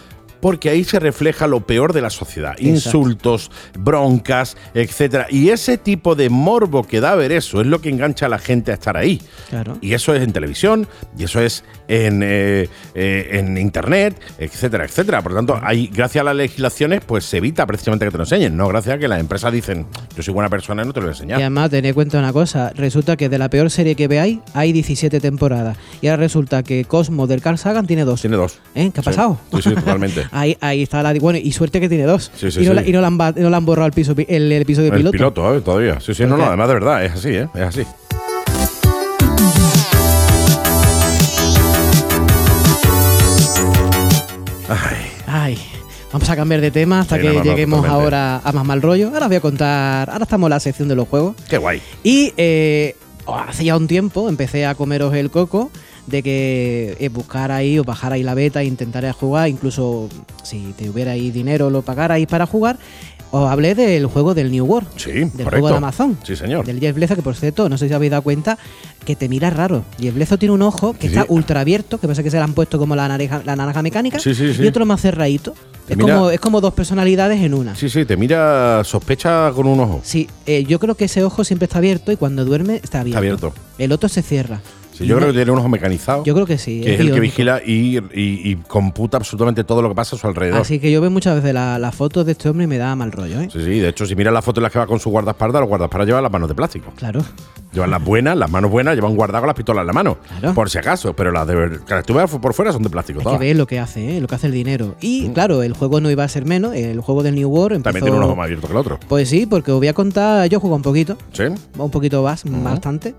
[0.42, 2.56] Porque ahí se refleja lo peor de la sociedad.
[2.60, 5.28] Insultos, broncas, etcétera.
[5.30, 8.30] Y ese tipo de morbo que da a ver eso es lo que engancha a
[8.30, 9.22] la gente a estar ahí.
[9.50, 9.78] Claro.
[9.82, 15.22] Y eso es en televisión, y eso es en, eh, eh, en internet, etcétera, etcétera.
[15.22, 18.24] Por lo tanto, hay, gracias a las legislaciones, pues se evita precisamente que te lo
[18.24, 18.56] enseñen.
[18.56, 21.08] No gracias a que las empresas dicen, yo soy buena persona y no te lo
[21.08, 23.96] voy a Y además, tened en cuenta una cosa: resulta que de la peor serie
[23.96, 25.78] que veáis hay 17 temporadas.
[26.02, 28.22] Y ahora resulta que Cosmo del Carl Sagan tiene dos.
[28.22, 28.60] Tiene dos.
[28.76, 28.92] ¿Eh?
[28.94, 29.10] ¿Qué ha Sí.
[29.10, 29.40] pasado?
[29.54, 30.28] Sí, sí, totalmente.
[30.32, 31.14] ahí, ahí está la.
[31.14, 32.32] Bueno, y suerte que tiene dos.
[32.36, 34.16] Sí, sí, y, no la- y no, la han, no la han borrado el, piso,
[34.16, 35.12] pi- el, el episodio El piloto.
[35.14, 35.62] piloto, ¿eh?
[35.62, 36.00] todavía.
[36.00, 37.48] Sí, sí, no, ¿Por no, además de verdad, es así, ¿eh?
[37.56, 37.84] Es así.
[44.68, 45.58] Ay, Ay,
[46.12, 48.04] vamos a cambiar de tema hasta Sí, que no, no, no, lleguemos totalmente.
[48.16, 49.08] ahora a más mal rollo.
[49.08, 50.10] Ahora os voy a contar.
[50.10, 51.36] Ahora estamos en la sección de los juegos.
[51.50, 51.82] qué guay.
[52.04, 52.96] Y eh,
[53.48, 55.72] hace ya un tiempo empecé a comeros el coco
[56.10, 60.10] de que eh, buscar ahí o bajar ahí la beta e intentar jugar, incluso
[60.44, 62.78] si te hubiera ahí dinero lo pagarais para jugar.
[63.32, 65.50] Os hablé del juego del New World, Sí, del correcto.
[65.52, 66.66] juego de Amazon, Sí, señor.
[66.66, 68.58] del Jeff Bezos, que por cierto, no sé si habéis dado cuenta,
[69.06, 69.84] que te mira raro.
[70.00, 71.28] Jeff Bezos tiene un ojo que Sí, está sí.
[71.30, 74.18] ultra abierto, que pasa que se le han puesto como la naranja, la naranja mecánica,
[74.26, 75.54] y otro más cerradito.
[75.88, 77.76] Es mira- como, es como dos personalidades en una.
[77.76, 80.02] Sí, sí, te mira sospecha con un ojo.
[80.04, 83.20] Sí, eh, yo creo que ese ojo siempre está abierto y cuando duerme está abierto.
[83.20, 83.54] abierto.
[83.78, 84.60] El otro se cierra.
[85.00, 86.24] Sí, yo no- creo que tiene un ojo mecanizado.
[86.24, 86.82] yo creo que sí.
[86.82, 88.02] que es el que vigila y, y-
[88.52, 90.62] y computa absolutamente todo lo que pasa a su alrededor.
[90.62, 92.96] Así que yo veo muchas veces la- las fotos de este hombre y me da
[92.96, 93.50] mal rollo, ¿eh?
[93.52, 95.62] Sí, sí, de hecho, si miras las fotos en las que va con su guardaespaldas,
[95.62, 96.92] los guardaespaldas llevan las manos de plástico.
[96.96, 97.22] Claro.
[97.72, 100.18] Llevan las buenas, las manos buenas, llevan guardado con las pistolas en la mano.
[100.40, 100.54] Claro.
[100.56, 103.20] Por si acaso, pero las de que las tú veas por fuera son de plástico
[103.24, 104.22] Hay que ver lo que hace, ¿eh?
[104.22, 104.96] lo que hace el dinero.
[105.02, 106.74] Y claro, el juego no iba a ser menos.
[106.74, 107.84] El juego del New World empezó...
[107.94, 109.00] También tiene un ojo más abierto que el otro.
[109.08, 110.50] Pues sí, porque os voy a contar.
[110.50, 111.44] Yo juego un poquito, ¿Sí?
[111.78, 113.14] un poquito más, bastante.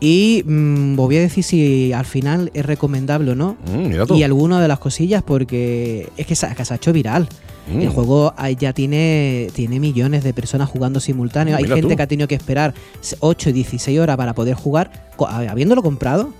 [0.00, 3.56] Y mm, os voy a decir si al final es recomendable o no.
[3.72, 4.14] Mm.
[4.14, 7.28] Y alguna de las cosillas, porque es que se, que se ha hecho viral.
[7.72, 7.80] Mm.
[7.80, 11.56] El juego ah, ya tiene, tiene millones de personas jugando simultáneo.
[11.56, 11.96] Hay gente tú.
[11.96, 12.74] que ha tenido que esperar
[13.20, 15.08] 8 y 16 horas para poder jugar.
[15.18, 16.32] Habiéndolo comprado,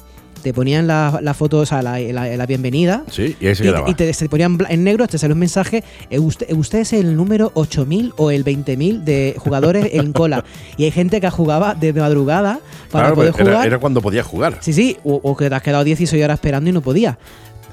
[0.42, 3.04] te ponían la, la foto, o sea, la, la- la bienvenida.
[3.10, 3.88] Sí, y ahí se quedaba.
[3.90, 7.50] y te, ponían en negro, te sale un mensaje, eh, usted, usted es el número
[7.54, 10.44] 8000 o el 20000 de jugadores en cola.
[10.76, 13.66] Y hay gente que jugaba de madrugada para Claro, poder pero era, jugar.
[13.66, 14.58] era cuando podías jugar.
[14.60, 17.18] Sí, sí, o, o que te has quedado 16 horas esperando y no podía.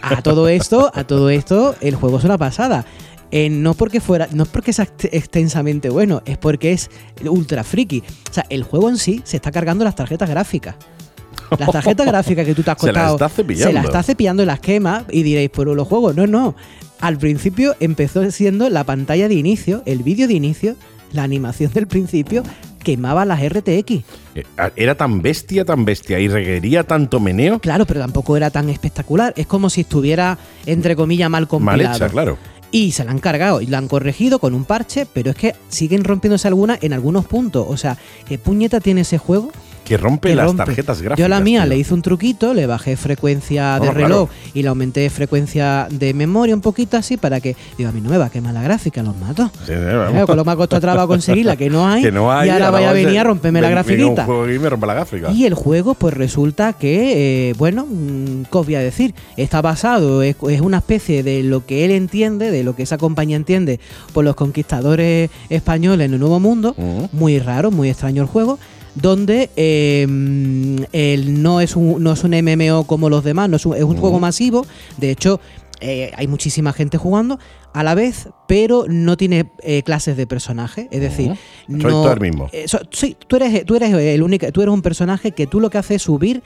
[0.01, 2.85] A todo esto, a todo esto, el juego es una pasada.
[3.31, 6.89] Eh, no porque fuera, no es porque sea ext- extensamente bueno, es porque es
[7.27, 8.03] ultra friki.
[8.29, 10.75] O sea, el juego en sí se está cargando las tarjetas gráficas.
[11.59, 13.15] Las tarjetas gráficas que tú te has Se las contado.
[13.15, 13.67] está cepillando.
[13.67, 15.05] Se las está cepillando y las quema.
[15.11, 16.15] Y diréis, pero los juegos.
[16.15, 16.55] No, no.
[17.01, 20.75] Al principio empezó siendo la pantalla de inicio, el vídeo de inicio,
[21.11, 22.41] la animación del principio,
[22.83, 23.91] quemaba las RTX.
[24.35, 24.43] Eh,
[24.75, 27.59] Era tan bestia, tan bestia y requería tanto meneo.
[27.59, 29.33] Claro, pero tampoco era tan espectacular.
[29.35, 31.83] Es como si estuviera, entre comillas, mal compilado.
[31.89, 32.37] Mal hecha, claro.
[32.71, 35.55] Y se la han cargado y la han corregido con un parche, pero es que
[35.69, 37.65] siguen rompiéndose algunas en algunos puntos.
[37.69, 39.51] O sea, ¿qué puñeta tiene ese juego?
[39.85, 40.65] Que rompe que las rompe?
[40.65, 41.19] tarjetas gráficas.
[41.19, 41.69] Yo a la mía tío.
[41.69, 46.13] le hice un truquito, le bajé frecuencia de No, reloj y le aumenté frecuencia de
[46.13, 48.63] memoria un poquito así para que, digo, a mí no me va a quemar la
[48.63, 49.51] gráfica, los mato.
[49.65, 52.51] Sí, sí, con lo ha costado trabajo conseguirla, que no hay, Que no hay, y
[52.51, 54.21] ahora vaya a venir a romperme la grafiquita.
[54.21, 55.31] Un juego aquí y me rompe la gráfica.
[55.31, 59.13] Y el juego, pues resulta que, eh, bueno, mm, ¿qué os voy a decir?
[59.37, 62.97] Está basado, es, es una especie de lo que él entiende, de lo que esa
[62.97, 63.79] compañía entiende
[64.13, 66.75] por los conquistadores españoles en el Nuevo Mundo.
[67.11, 68.57] Muy raro, muy extraño el juego.
[68.95, 70.03] Donde eh,
[70.93, 73.83] él no es, un, no es un MMO como los demás, no es un, es
[73.83, 74.65] un juego masivo.
[74.97, 75.39] De hecho,
[75.81, 77.37] eh, hay muchísima gente jugando
[77.73, 80.87] a la vez, pero no tiene eh, clases de personaje.
[80.91, 81.33] Es decir,
[81.67, 82.47] Soy no, todo el mismo.
[82.53, 85.59] eh, so- sí, tú eres, tú eres el único, tú eres un personaje que tú
[85.59, 86.41] lo que haces es subir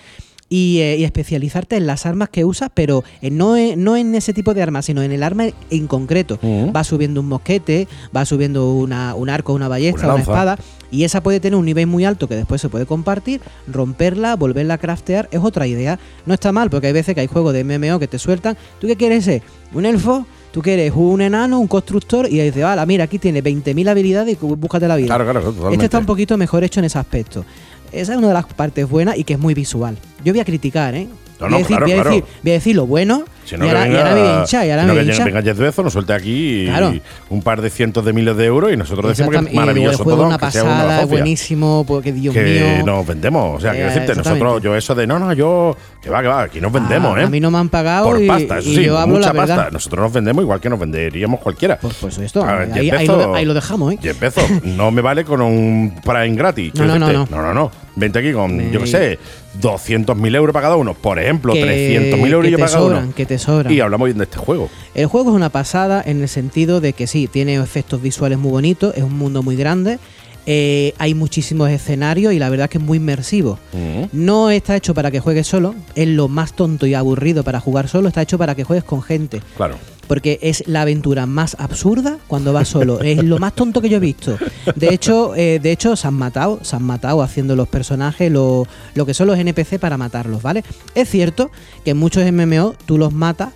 [0.50, 4.16] y, eh, y especializarte en las armas que usas, pero en- no, en, no en
[4.16, 6.40] ese tipo de armas, sino en el arma en concreto.
[6.74, 10.58] Vas subiendo un mosquete, vas subiendo una, un arco, una ballesta, Una espada,
[10.92, 14.74] y esa puede tener un nivel muy alto que después se puede compartir, romperla, volverla
[14.76, 16.00] a craftear, es otra idea.
[16.26, 18.58] No está mal, porque hay veces que hay juegos de MMO que te sueltan.
[18.80, 19.44] ¿Tú qué quieres ser?
[19.74, 20.26] ¿Un elfo?
[20.52, 22.26] ¿Tú quieres un enano, un constructor?
[22.28, 25.06] Y dices, vale, mira, aquí tiene 20.000 habilidades y búscate la vida.
[25.06, 25.74] Claro, claro, totalmente.
[25.76, 27.46] Este está un poquito mejor hecho en ese aspecto.
[27.92, 29.98] Esa es una de las partes buenas y que es muy visual.
[30.24, 31.08] Yo voy a criticar, ¿eh?
[31.40, 32.10] No, voy, no, a decir, claro, voy, a claro.
[32.12, 34.30] decir, voy a decir lo bueno Si y, no, ahora, y venga, ahora me voy
[34.30, 36.66] a hinchar, y ahora si no, me voy que venga Jeff Bezos, nos suelte aquí
[36.68, 36.94] Claro.
[37.30, 39.54] un par de cientos de miles de euros y nosotros decimos que es.
[39.54, 41.06] Y maravilloso el juego todo, una una pasada, bazofia.
[41.06, 42.44] buenísimo, porque Dios que
[42.80, 42.86] mío.
[42.86, 43.58] nos vendemos.
[43.58, 46.28] O sea, quiero Eh, decirte, nosotros, yo eso de no, no, yo, que va, que
[46.28, 47.26] va, aquí nos vendemos, Ah, ¿eh?
[47.26, 49.34] A mí no me han pagado Por y, pasta, eso y sí, yo hablo mucha
[49.34, 49.56] la verdad.
[49.56, 49.72] pasta.
[49.72, 51.78] Nosotros nos vendemos igual que nos venderíamos cualquiera.
[51.80, 54.00] Pues, pues esto, ver, ahí, lo, Bezos- ahí lo dejamos, ¿eh?
[54.02, 56.74] Jeff Bezos, no me vale con un Prime gratis.
[56.80, 57.72] No, no, no, no, no, no.
[57.96, 59.20] Vente aquí con, yo qué sé,
[59.62, 60.94] 200.000 euros para cada uno.
[60.94, 63.14] Por ejemplo, Que- 300.000 euros que para cada sobran, uno.
[63.16, 63.74] que te sobran.
[63.74, 64.70] Y hablamos bien de este juego.
[64.96, 68.52] El juego es una pasada en el sentido de que sí, tiene efectos visuales muy
[68.52, 70.00] bonitos, es un mundo muy grande,
[70.46, 73.60] eh, hay muchísimos escenarios y la verdad es que es muy inmersivo.
[73.74, 74.10] Ujú.
[74.14, 77.88] No está hecho para que juegues solo, es lo más tonto y aburrido para jugar
[77.88, 79.42] solo, está hecho para que juegues con gente.
[79.58, 79.76] Claro.
[80.10, 83.00] Porque es la aventura más absurda cuando vas solo.
[83.00, 84.38] es lo más tonto que yo he visto.
[84.76, 88.66] De hecho, eh, de hecho, se han matado, se han matado haciendo los personajes, lo,
[88.96, 90.64] lo que son los NPC para matarlos, ¿vale?
[90.96, 91.52] Es cierto
[91.86, 93.50] que en muchos MMO tú los matas,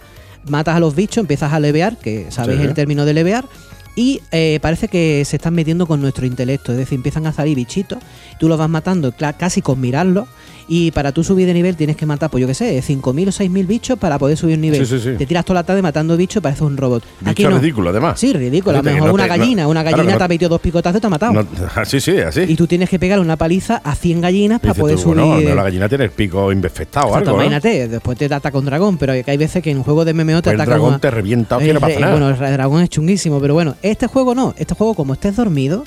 [0.48, 2.66] matas a los bichos, empiezas a levear, que sabéis Sí.
[2.68, 3.46] el término de levear.
[3.96, 7.56] Y eh, parece que se están metiendo con nuestro intelecto, es decir, empiezan a salir
[7.56, 8.00] bichitos,
[8.40, 10.28] tú los vas matando casi con mirarlos,
[10.68, 13.32] y para tú subir de nivel tienes que matar, pues yo qué sé, 5.000 o
[13.32, 14.86] 6.000 bichos para poder subir un nivel.
[14.86, 15.16] Sí, sí, sí.
[15.18, 17.04] Te tiras toda la tarde matando bichos, pareces un robot.
[17.22, 18.20] Bicho ridículo, además.
[18.20, 18.78] Sí, ridículo.
[18.80, 20.62] A lo mejor no una te- no- gallina, una claro gallina te ha metido dos
[20.62, 21.34] picotazos y te ha matado.
[21.34, 21.46] No,
[21.86, 22.42] sí, sí, así.
[22.48, 25.18] Y tú tienes que pegar una paliza a 100 gallinas para poder tú, subir.
[25.22, 27.30] bueno, no, la gallina tiene el pico infectado o algo.
[27.32, 27.36] ¿no?
[27.36, 30.42] imagínate, después te ataca un dragón, pero hay veces que en un juego de MMO
[30.42, 32.12] te Pues el ataca dragón una- te revienta, Eh, no pasa eh, nada.
[32.14, 34.54] Bueno, el dragón es chunguísimo, pero bueno, este juego no.
[34.58, 35.84] Este juego, como estés dormido,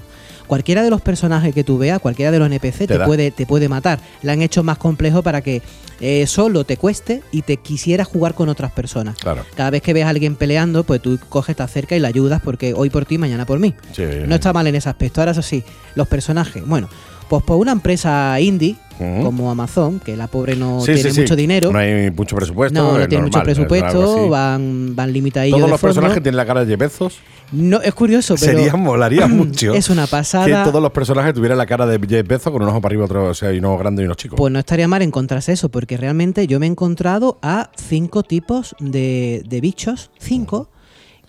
[0.47, 3.05] cualquiera de los personajes que tú veas, cualquiera de los NPC te, da.
[3.07, 3.99] puede, te puede matar.
[4.23, 5.63] La han hecho más complejo para que
[6.01, 9.17] eh, solo te cueste y te quisieras jugar con otras personas.
[9.17, 9.45] Claro.
[9.55, 12.41] Cada vez que ves a alguien peleando, pues tú coges, te acercas y le ayudas
[12.43, 13.75] porque hoy por ti, mañana por mí.
[13.93, 14.03] Sí.
[14.27, 15.21] No está mal en ese aspecto.
[15.21, 16.67] Ahora eso sí, los personajes.
[16.67, 16.89] Bueno,
[17.29, 21.21] pues por una empresa indie como Amazon, que la pobre no Sí, tiene sí, sí.
[21.21, 21.71] mucho dinero.
[21.71, 22.81] No hay mucho presupuesto.
[22.81, 25.95] No, no tiene mucho normal, presupuesto, van, van limitadillos Todos de los fondo.
[25.95, 27.19] personajes tienen la cara de Bezos.
[27.53, 29.75] No, es curioso, pero Sería, molaría mucho.
[29.75, 30.65] es una Que pasada.
[30.65, 33.27] todos los personajes tuvieran la cara de Jeff Bezos con un ojo para arriba, otro,
[33.27, 34.37] o sea, y uno grande y uno chico.
[34.37, 38.75] Pues no estaría mal encontrarse eso, porque realmente yo me he encontrado a cinco tipos
[38.81, 40.69] de, de bichos, cinco,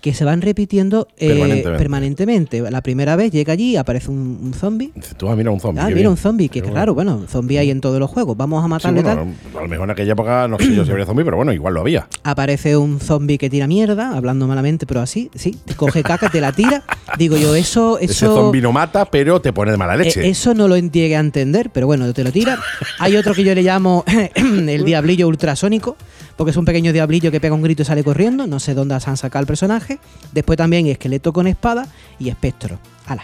[0.08, 1.78] que se van repitiendo eh, Permanentemente.
[1.78, 2.72] permanentemente.
[2.72, 4.93] La primera vez llega allí, aparece un, un zombie.
[5.17, 5.82] Tú, ah, mira un zombie.
[5.82, 6.08] Ah, mira bien.
[6.08, 8.38] un zombie, que claro, bueno, zombie hay en todos los juegos.
[8.38, 9.20] Vamos a Sí, bueno, tal.
[9.20, 11.74] a lo mejor en aquella época no sé yo si habría zombie, pero bueno, igual
[11.74, 12.08] lo había.
[12.24, 16.39] Aparece un zombie que tira mierda, hablando malamente, pero así, sí, te coge caca, te
[16.39, 16.84] la tira.
[17.17, 18.12] Digo yo, eso, eso.
[18.12, 20.26] Ese zombie no mata, pero te pone de mala leche.
[20.26, 22.58] Eh, eso no lo llegué a entender, pero bueno, te lo tira.
[23.00, 25.98] Hay otro que yo le llamo el diablillo ultrasónico,
[26.38, 28.47] porque es un pequeño diablillo que pega un grito y sale corriendo.
[28.47, 30.00] No sé dónde se han sacado el personaje.
[30.32, 31.88] Después también esqueleto con espada
[32.19, 32.80] y espectro.
[33.08, 33.23] ¡Hala!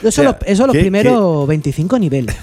[0.00, 2.34] Eso, O sea, los, eso los ¿qué- primeros 25 niveles.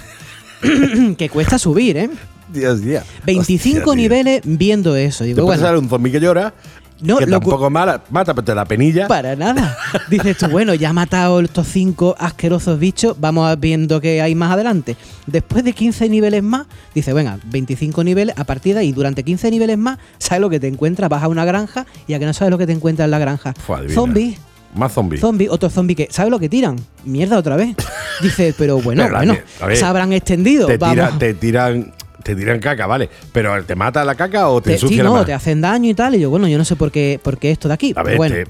[1.18, 2.10] que cuesta subir, ¿eh?
[2.52, 3.04] Dios, Dios.
[3.26, 3.94] 25 Hostia, tío.
[3.94, 5.22] niveles viendo eso.
[5.24, 6.52] Digo, Después bueno, sale un zombie que llora,
[7.02, 9.08] No, que lo tampoco mala, mata, pero te da penilla.
[9.08, 9.76] Para nada.
[10.10, 14.52] Dices tú, bueno, ya ha matado estos cinco asquerosos bichos, vamos viendo que hay más
[14.52, 14.96] adelante.
[15.26, 19.50] Después de 15 niveles más, dice, venga, 25 niveles, a partir de ahí, durante 15
[19.50, 22.32] niveles más, sabes lo que te encuentras, vas a una granja y a que no
[22.34, 23.54] sabes lo que te encuentras en la granja.
[23.94, 24.38] Zombies,
[24.74, 25.18] Más zombie.
[25.18, 26.76] zombies, otro zombie que, ¿sabes lo que tiran?
[27.04, 27.74] Mierda otra vez.
[28.22, 29.36] Dice, pero bueno, Pero bueno,
[29.74, 30.66] se habrán extendido.
[30.66, 30.94] te, vamos.
[30.96, 31.92] tira- te tiran
[32.34, 33.08] te tiran caca, vale.
[33.32, 36.14] Pero ¿te mata la caca o te, Te- ensucia no, te hacen daño y tal.
[36.14, 37.90] Y yo, bueno, yo no sé por qué, por qué esto de aquí.
[37.92, 38.34] A pero ver, bueno.
[38.36, 38.46] te-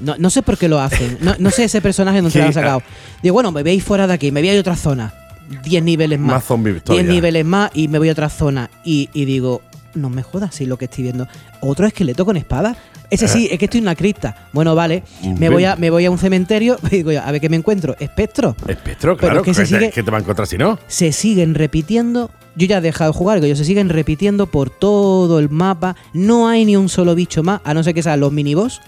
[0.00, 1.18] No, no sé por qué lo hacen.
[1.20, 2.82] No, no sé ese personaje dónde se lo han sacado.
[3.22, 5.12] Digo, bueno, me veis fuera de aquí, me voy a otra zona.
[5.64, 6.34] 10 niveles más.
[6.36, 7.10] Más zombie 10 todavía.
[7.12, 8.70] niveles más y me voy a otra zona.
[8.84, 9.62] Y, y digo,
[9.94, 11.26] no me jodas si lo que estoy viendo.
[11.60, 12.76] Otro esqueleto con espada.
[13.10, 14.46] Ese sí, es que estoy en una cripta.
[14.52, 15.02] Bueno, vale.
[15.36, 17.96] Me voy a, me voy a un cementerio y digo, a ver qué me encuentro.
[17.98, 18.54] Espectro.
[18.68, 19.40] Espectro, Pero claro.
[19.40, 20.78] es que se ¿qué te- sigue- qué te va a encontrar si no?
[20.86, 22.30] se siguen repitiendo.
[22.56, 25.96] Yo ya he dejado de jugar, digo, ellos se siguen repitiendo por todo el mapa.
[26.12, 28.80] No hay ni un solo bicho más, a no ser que sean los miniboss,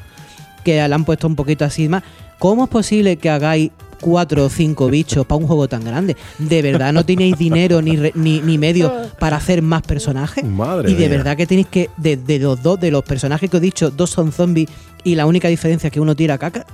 [0.65, 2.03] que le han puesto un poquito así más.
[2.39, 3.71] ¿Cómo es posible que hagáis
[4.01, 6.17] cuatro o cinco bichos para un juego tan grande?
[6.39, 10.43] ¿De verdad no tenéis dinero ni, re- ni, ni medios para hacer más personajes?
[10.45, 11.09] Madre y de mía.
[11.19, 13.91] verdad que tenéis que, de, de los dos, de los personajes que os he dicho,
[13.93, 14.69] dos son zombies
[15.05, 16.67] y la única diferencia es que uno tira caca.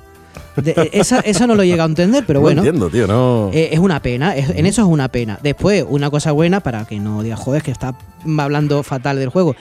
[0.56, 2.60] De- eh, esa, eso no lo he llegado a entender, pero no bueno.
[2.62, 3.50] entiendo, tío, no.
[3.52, 5.38] Eh, es una pena, es- en eso es una pena.
[5.42, 7.94] Después, una cosa buena, para que no digas, joder, que está
[8.38, 9.54] hablando fatal del juego.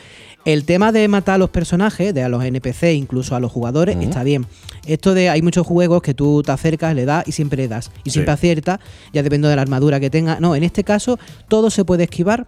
[0.45, 3.97] El tema de matar a los personajes, de a los NPC, incluso a los jugadores,
[3.99, 4.45] está bien.
[4.85, 7.91] Esto de hay muchos juegos que tú te acercas, le das y siempre le das.
[8.05, 8.13] Y Sí.
[8.13, 8.79] siempre acierta,
[9.11, 10.39] ya depende de la armadura que tenga.
[10.39, 12.47] No, en este caso, todo se puede esquivar,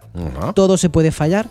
[0.54, 1.46] todo se puede fallar.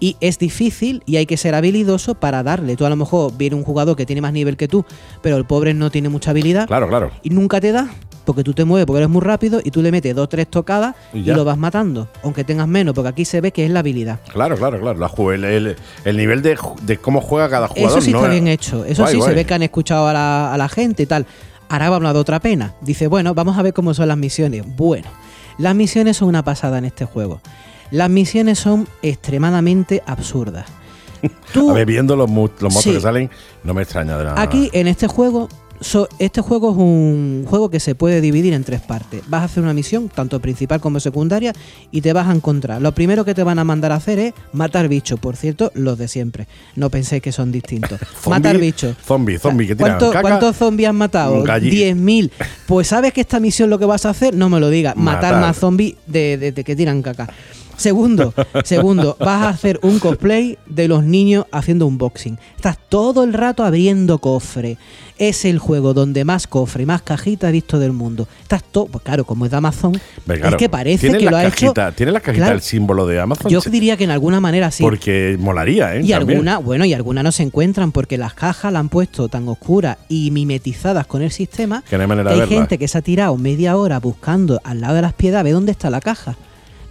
[0.00, 2.76] Y es difícil y hay que ser habilidoso para darle.
[2.76, 4.84] Tú a lo mejor viene un jugador que tiene más nivel que tú,
[5.22, 7.10] pero el pobre no tiene mucha habilidad Claro, claro.
[7.22, 7.88] y nunca te da
[8.24, 10.94] porque tú te mueves porque eres muy rápido y tú le metes dos tres tocadas
[11.12, 14.18] Y lo vas matando aunque tengas menos porque aquí se ve que es la habilidad
[14.32, 14.98] Claro, claro, claro.
[14.98, 15.76] La el, el-
[16.06, 16.56] el nivel de,
[17.02, 17.90] cómo juega cada jugador.
[17.90, 19.28] eso sí no está es- bien hecho eso Guay, sí guay.
[19.30, 21.26] se ve que han escuchado a la, a la gente y tal
[21.68, 24.16] ahora va a hablar de otra pena dice bueno vamos a ver cómo son las
[24.16, 25.08] misiones bueno
[25.58, 27.42] las misiones son una pasada en este juego
[27.94, 30.66] las misiones son extremadamente absurdas
[31.52, 32.92] Tú- A ver, viendo los, motos Sí.
[32.92, 33.30] que salen,
[33.62, 34.40] no me extraña de nada.
[34.42, 35.48] Aquí en este juego,
[35.80, 39.22] so- este juego es un juego que se puede dividir en tres partes.
[39.28, 41.54] Vas a hacer una misión, tanto principal como secundaria,
[41.90, 42.82] y te vas a encontrar.
[42.82, 45.96] Lo primero que te van a mandar a hacer es matar bichos, por cierto, los
[45.96, 46.46] de siempre.
[46.76, 47.98] No penséis que son distintos.
[48.22, 48.94] Zombie- matar bichos.
[49.02, 50.20] Zombie, zombie que tiran ¿Cuánto- caca.
[50.20, 51.42] ¿Cuántos zombies has matado?
[51.42, 52.30] Galli- 10.000.
[52.66, 55.32] Pues sabes que esta misión lo que vas a hacer, no me lo digas, matar,
[55.32, 55.40] Matar.
[55.40, 57.30] más zombies de, de- de que tiran caca.
[57.76, 58.34] Segundo,
[58.64, 62.38] segundo, vas a hacer un cosplay de los niños haciendo unboxing.
[62.56, 64.78] Estás todo el rato abriendo cofre.
[65.16, 68.26] Es el juego donde más cofre y más cajita he visto del mundo.
[68.42, 69.92] Estás todo, pues claro, como es de Amazon,
[70.26, 71.96] claro, es que parece ¿tiene que lo ha cajita, hecho.
[71.96, 73.50] ¿Tiene la cajita Claro, el símbolo de Amazon?
[73.50, 74.82] Yo diría que en alguna manera sí.
[74.82, 76.00] Porque molaría, ¿eh?
[76.02, 76.38] Y También.
[76.38, 79.98] alguna, bueno, y algunas no se encuentran porque las cajas la han puesto tan oscuras
[80.08, 83.02] y mimetizadas con el sistema Que no hay manera que hay gente que se ha
[83.02, 86.36] tirado media hora buscando al lado de las piedras a ver dónde está la caja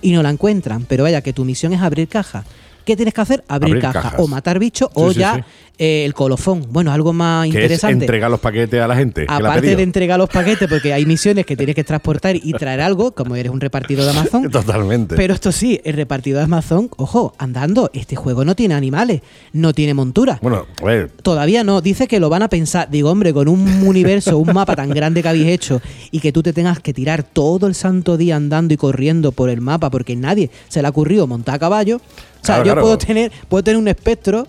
[0.04, 0.86] y no la encuentran.
[0.88, 2.44] Pero vaya, que tu misión es abrir caja.
[2.86, 3.44] ¿Qué tienes que hacer?
[3.48, 4.02] Abrir, Abrir caja.
[4.02, 4.20] cajas.
[4.20, 5.42] O matar bichos o Sí, sí, ya sí.
[5.78, 6.66] Eh, el colofón.
[6.70, 8.06] Bueno, algo más Que es interesante.
[8.06, 9.26] entregar los paquetes a la gente.
[9.28, 13.12] Aparte de entregar los paquetes, porque hay misiones que tienes que transportar y traer algo,
[13.14, 15.16] como eres un repartidor de Amazon, Totalmente.
[15.16, 19.74] pero esto sí, el repartidor de Amazon, ojo, andando, este juego no tiene animales, no
[19.74, 20.40] tiene montura.
[20.42, 22.90] bueno, a ver, Todavía no, dice que lo van a pensar.
[22.92, 25.82] Digo, hombre, con un universo, un mapa tan grande que habéis hecho
[26.12, 29.50] y que tú te tengas que tirar todo el santo día andando y corriendo por
[29.50, 31.98] el mapa porque nadie se le ha ocurrido montar a caballo.
[31.98, 32.82] O sea, Claro, yo claro.
[32.82, 34.48] puedo tener puedo tener un espectro,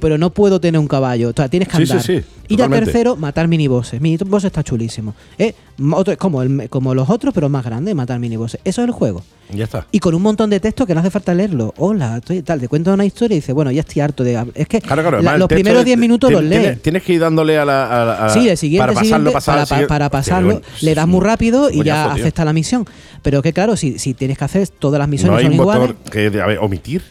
[0.00, 1.30] pero no puedo tener un caballo.
[1.30, 2.06] O sea, tienes que Sí, sí, andar.
[2.06, 4.00] sí, y ya tercero, matar minibosses.
[4.00, 5.14] Minibosses está chulísimo.
[5.38, 5.54] ¿Eh?
[5.92, 8.60] Otro- como, el- como los otros, pero más grande, matar minibosses.
[8.64, 9.22] Eso es el juego.
[9.54, 9.86] ya está.
[9.92, 11.74] Y con un montón de texto que no hace falta leerlo.
[11.76, 12.58] Hola, estoy tal.
[12.60, 14.32] Te cuento una historia y dices, bueno, ya estoy harto de.
[14.54, 15.10] Es que Claro, claro.
[15.10, 16.60] la- además, el los primeros de- 10 minutos los lees.
[16.62, 17.84] Tienes, tienes que ir dándole a la.
[17.86, 21.20] a- a- Sí, de siguiente, para pasarlo, siguiente, pasar, para, pasarlo, bueno, le das muy
[21.20, 22.24] rápido y ya coñazo, tío.
[22.24, 22.86] acepta la misión.
[23.22, 25.60] Pero que claro, si, si tienes que hacer todas las misiones No hay son un
[25.60, 25.88] iguales.
[25.88, 26.40] botón que.
[26.40, 27.02] A ver, omitir.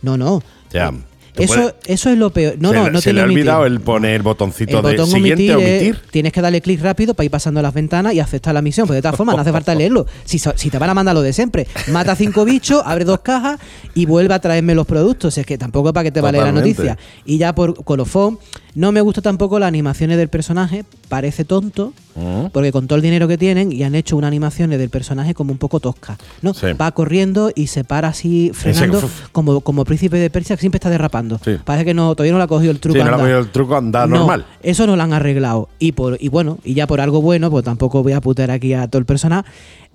[0.00, 0.42] No, no.
[0.72, 0.92] Ya.
[1.36, 2.54] Eso, puedes- eso es lo peor.
[2.58, 3.40] No, se no, no se tiene le ha omitir.
[3.42, 6.02] olvidado el poner el botoncito El de botón siguiente, omitir, es- omitir.
[6.10, 8.86] tienes que darle clic rápido para ir pasando las ventanas y aceptar la misión.
[8.86, 10.06] Porque de todas formas no hace falta leerlo.
[10.24, 13.58] Si, si te van a mandar lo de siempre, mata cinco bichos, abre dos cajas
[13.94, 15.36] y vuelve a traerme los productos.
[15.38, 16.98] Es que tampoco es para que te vale la noticia.
[17.24, 18.38] Y ya por colofón,
[18.74, 20.84] no me gusta tampoco las animaciones del personaje.
[21.08, 22.46] Parece tonto, Mm.
[22.52, 25.52] porque con todo el dinero que tienen y han hecho unas animaciones del personaje como
[25.52, 26.18] un poco tosca.
[26.42, 26.54] ¿no?
[26.54, 26.66] Sí.
[26.80, 30.90] Va corriendo y se para así frenando como, como príncipe de Persia que siempre está
[30.90, 31.40] derrapando.
[31.44, 31.52] Sí.
[31.64, 32.98] Parece que no, todavía no le ha cogido el truco.
[32.98, 34.44] Sí, no le ha cogido el truco andar No, normal.
[34.62, 35.68] Eso no lo han arreglado.
[35.78, 38.74] Y por y bueno, y ya por algo bueno, pues tampoco voy a putear aquí
[38.74, 39.44] a todo el personal.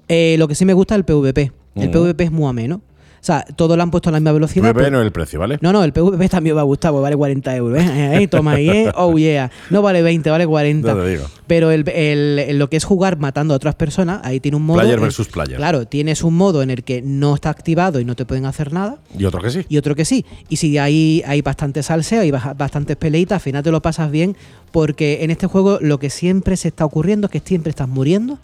[0.08, 1.52] Eh, lo que sí me gusta es el PvP.
[1.76, 1.92] El Mm.
[1.92, 2.82] PvP es muy ameno.
[3.26, 4.66] O sea, todo lo han puesto a la misma velocidad.
[4.70, 5.58] PvP pero- no es el precio, ¿vale?
[5.60, 7.80] no, no, el PvP también va a gustar, pues vale 40 euros.
[7.82, 8.22] ¿eh?
[8.22, 8.92] Eh, toma ahí, ¿eh?
[8.96, 9.50] Oh yeah.
[9.72, 10.88] No vale 20, vale 40.
[10.88, 11.24] Ya te digo.
[11.48, 14.64] Pero el, el- el- lo que es jugar matando a otras personas, ahí tiene un
[14.64, 14.80] modo.
[14.80, 15.58] Player versus player.
[15.58, 18.72] Claro, tienes un modo en el que no está activado y no te pueden hacer
[18.72, 19.66] nada Y otro que sí.
[19.70, 20.24] y otro que sí.
[20.48, 24.38] Y si hay, hay bastante salseo y bastantes peleitas, al final te lo pasas bien,
[24.72, 28.38] porque en este juego lo que siempre se está ocurriendo es que siempre estás muriendo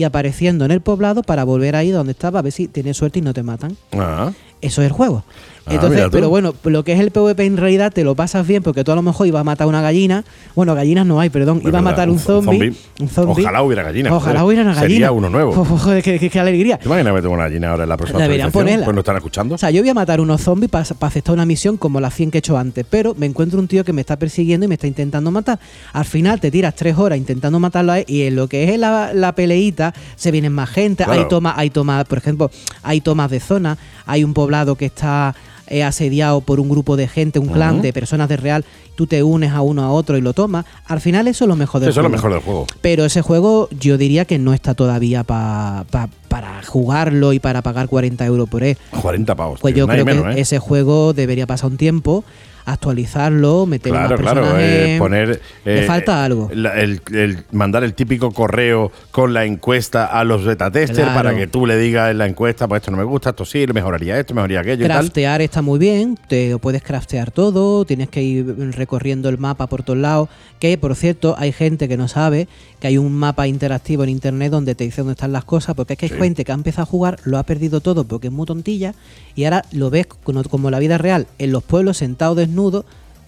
[0.00, 3.18] y apareciendo en el poblado para volver ahí donde estaba a ver si tienes suerte
[3.18, 3.76] y no te matan.
[3.92, 4.32] Ah,
[4.62, 5.24] Eso es el juego.
[5.66, 8.62] Ah, Entonces, pero bueno, lo que es el PvP en realidad te lo pasas bien
[8.62, 10.24] porque tú a lo mejor ibas a matar una gallina.
[10.56, 11.58] Bueno, gallinas no hay, perdón.
[11.58, 12.72] Es Iba a matar un un zo- zombie.
[12.72, 12.76] zombie.
[13.00, 13.42] Un zombie.
[13.44, 14.88] Ojalá hubiera gallinas, Ojalá hubiera una gallina.
[14.88, 15.52] Sería uno nuevo.
[15.64, 16.78] Joder, qué, qué- qué alegría.
[16.78, 18.84] ¿Te imaginas meter una gallina ahora en la próxima Deberían ponerla.
[18.84, 19.54] Pues no están escuchando.
[19.54, 22.30] O sea, yo voy a matar unos zombies para aceptar una misión como las 100
[22.30, 24.74] que he hecho antes, pero me encuentro un tío que me está persiguiendo y me
[24.74, 25.60] está intentando matar.
[25.92, 28.78] Al final te tiras tres horas intentando matarlo a él y en lo que es
[28.78, 31.04] la, la peleita se vienen más gente.
[31.04, 31.20] Claro.
[31.20, 32.50] Hay tomas, hay tomas, por ejemplo,
[32.82, 35.34] hay tomas de zona, hay un poblado que está
[35.70, 38.64] eh, asediado por un grupo de gente, un clan de personas de real,
[38.96, 40.66] tú te unes a uno a otro y lo tomas.
[40.86, 42.16] Al final eso es lo mejor del Eso es lo juego.
[42.16, 42.66] mejor del juego.
[42.82, 47.62] Pero ese juego yo diría que no está todavía pa- pa- para jugarlo y para
[47.62, 48.76] pagar 40 euros por él.
[49.00, 49.60] 40 pavos.
[49.60, 50.42] Pues tío, yo creo menos, que ¿eh?
[50.42, 52.24] ese juego debería pasar un tiempo.
[52.72, 54.88] Actualizarlo, meter Claro, más claro, personajes.
[54.88, 55.40] eh, poner.
[55.64, 56.50] Le eh, falta algo.
[56.52, 61.14] la- el, el mandar el típico correo con la encuesta a los beta testers Claro.
[61.14, 63.66] para que tú le digas en la encuesta, pues esto no me gusta, esto sí,
[63.72, 64.98] mejoraría esto, mejoraría aquello y tal.
[65.00, 69.82] Craftear está muy bien, te puedes craftear todo, tienes que ir recorriendo el mapa por
[69.82, 70.28] todos lados.
[70.58, 72.46] Que por cierto, hay gente que no sabe
[72.80, 75.92] que hay un mapa interactivo en internet donde te dice dónde están las cosas, porque
[75.92, 76.18] es que hay Sí.
[76.18, 78.94] gente que ha empezado a jugar, lo ha perdido todo porque es muy tontilla,
[79.36, 82.84] y ahora lo ves como, como la vida real, en los pueblos sentado desnudo,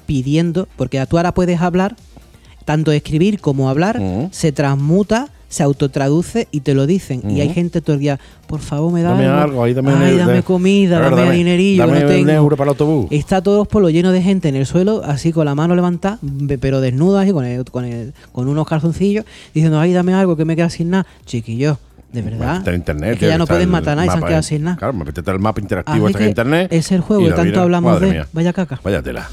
[0.07, 1.97] pidiendo, porque tú ahora puedes hablar,
[2.65, 4.29] tanto escribir como hablar, Ujú.
[4.33, 7.31] se transmuta, se autotraduce y te lo dicen.
[7.31, 10.01] Y hay gente todo el día, por favor, me da Dame algo, ahí dame un
[10.01, 12.31] Ay, dame da- comida, ver, dame, dinerillo, dame no un tengo.
[12.31, 13.07] euro para el autobús.
[13.11, 16.19] Está todos por lo lleno de gente en el suelo, así con la mano levantada,
[16.59, 20.47] pero desnuda, así con, el- con, el- con unos calzoncillos, diciendo, ay, dame algo que
[20.47, 21.07] me queda sin nada.
[21.27, 21.79] Chiquillo,
[22.15, 22.53] de verdad.
[22.61, 24.25] Métete en internet, es que ya no está puedes el matar a nadie, se han
[24.25, 24.77] quedado sin nada.
[24.79, 26.69] Claro, métete al mapa interactivo este en internet.
[26.73, 28.27] es el juego y y tanto hablamos Madre de- mía.
[28.33, 28.81] vaya caca.
[28.83, 29.29] Vaya tela.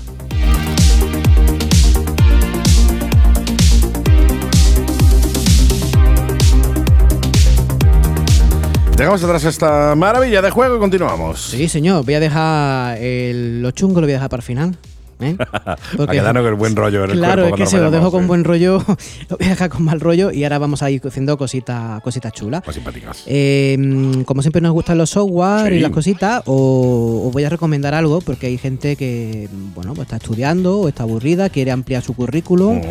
[8.99, 11.41] Dejamos atrás esta maravilla de juego y continuamos.
[11.51, 14.77] Sí, señor, voy a dejar el- lo chungo, lo voy a dejar para el final.
[15.21, 15.38] ¿eh?
[16.12, 18.21] Quedarnos con el buen rollo en el Claro, cuerpo es que se lo dejo con
[18.23, 18.27] sí.
[18.27, 18.83] buen rollo,
[19.29, 22.33] lo voy a dejar con mal rollo y ahora vamos a ir haciendo cositas cositas
[22.33, 22.62] chulas.
[22.67, 23.23] Más simpáticas.
[23.25, 27.49] Eh, mm, como siempre nos gustan los software y las cositas, o- os voy a
[27.49, 32.03] recomendar algo porque hay gente que bueno pues está estudiando o está aburrida, quiere ampliar
[32.03, 32.81] su currículum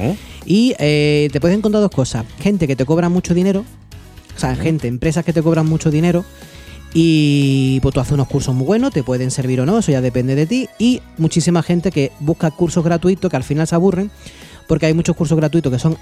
[0.47, 3.65] y eh, te puedes encontrar dos cosas: gente que te cobra mucho dinero,
[4.39, 6.25] o sea, gente, empresas que te cobran mucho dinero.
[6.95, 10.01] Y pues tú haces unos cursos muy buenos, te pueden servir o no, eso ya
[10.01, 10.69] depende de ti.
[10.79, 14.13] Y muchísima gente que busca cursos gratuitos que al final se aburren,
[14.69, 15.97] porque hay muchos cursos gratuitos que son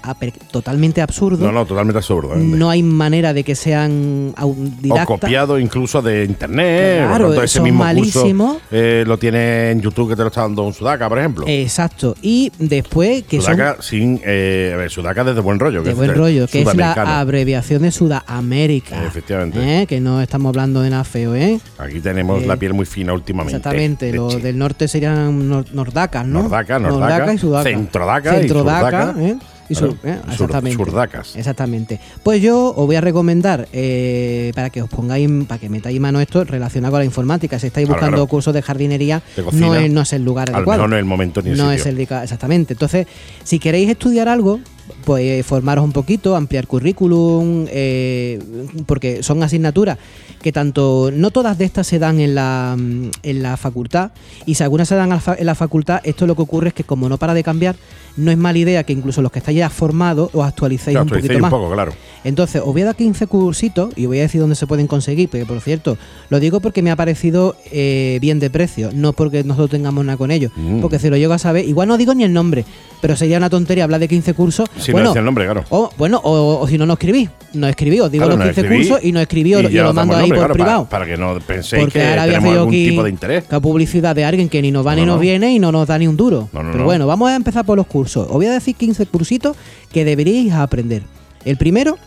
[0.51, 1.39] totalmente absurdos.
[1.39, 2.35] No, no, totalmente absurdo.
[2.35, 2.37] ¿eh?
[2.37, 5.07] No hay manera de que sean o autodidactas.
[5.07, 7.07] copiado incluso de internet.
[7.07, 8.51] Claro, por ese son mismo malísimos.
[8.57, 11.45] curso eh, lo tiene en YouTube que te lo está dando un Sudaka, por ejemplo.
[11.47, 12.15] Exacto.
[12.21, 14.21] Y después que Sudaka sin.
[14.23, 15.79] Eh, a ver, Sudaka desde buen rollo.
[15.79, 19.03] son que de buen rollo, que es la abreviación de Sudamérica.
[19.05, 19.81] Efectivamente.
[19.81, 19.87] ¿eh?
[19.87, 21.59] Que no estamos hablando de nada feo, ¿eh?
[21.77, 23.57] Aquí tenemos la piel muy fina últimamente.
[23.57, 24.07] Exactamente.
[24.11, 26.43] de Los del norte serían nor- nordacas, ¿no?
[26.43, 27.69] Nordaca, Nordaca, y sudaca.
[27.69, 29.15] Centrodaca, surdaca.
[29.19, 29.37] ¿eh?
[29.69, 30.21] Y sur- Claro, ¿eh?
[30.31, 30.77] Exactamente.
[30.77, 31.35] surdacas.
[31.35, 31.99] Exactamente.
[32.23, 36.21] Pues yo os voy a recomendar eh, para que os pongáis, para que metáis mano
[36.21, 37.59] esto relacionado con la informática.
[37.59, 38.27] Si estáis buscando claro.
[38.27, 39.67] cursos de jardinería, De cocina.
[39.67, 40.87] no es, no es el lugar adecuado.
[40.87, 41.81] no es el momento ni el no sitio.
[41.81, 42.73] es el dica- exactamente.
[42.75, 43.07] Entonces,
[43.43, 44.61] si queréis estudiar algo,
[45.05, 48.39] pues eh, formaros un poquito, ampliar currículum, eh,
[48.85, 49.97] porque son asignaturas
[50.41, 54.11] que tanto no todas de estas se dan en la, mm, en la facultad
[54.45, 57.09] y si algunas se dan en la facultad, esto lo que ocurre es que como
[57.09, 57.75] no para de cambiar,
[58.17, 61.21] no es mala idea que incluso los que estáis ya formados os actualicéis Claro, un
[61.21, 61.51] poquito más.
[61.51, 61.93] poco, claro.
[62.23, 64.87] Entonces, os voy a dar 15 cursitos y os voy a decir dónde se pueden
[64.87, 65.97] conseguir, porque por cierto,
[66.29, 70.17] lo digo porque me ha parecido eh, bien de precio, no porque nosotros tengamos nada
[70.17, 70.51] con ellos.
[70.55, 70.81] Mm.
[70.81, 72.65] Porque si lo llego a saber, igual no digo ni el nombre,
[73.01, 74.69] pero sería una tontería hablar de 15 cursos.
[74.79, 75.63] Si no bueno, decía el nombre, claro.
[75.69, 77.29] o, bueno, o, o si no, no escribí.
[77.53, 79.83] No escribí, os digo Claro, los no 15 escribí cursos y no escribí, y yo
[79.83, 80.85] lo os mando ahí nombre, por claro, privado.
[80.89, 83.43] Para, para que no penséis Porque que ahora tenemos algún aquí tipo de interés.
[83.49, 85.21] la publicidad de alguien que ni nos va No, ni no, nos no.
[85.21, 86.49] viene y no nos da ni un duro.
[86.53, 86.85] No, no, Pero no.
[86.85, 88.25] bueno, vamos a empezar por los cursos.
[88.27, 89.55] Os voy a decir 15 cursitos
[89.91, 91.03] que deberíais aprender.
[91.45, 91.97] El primero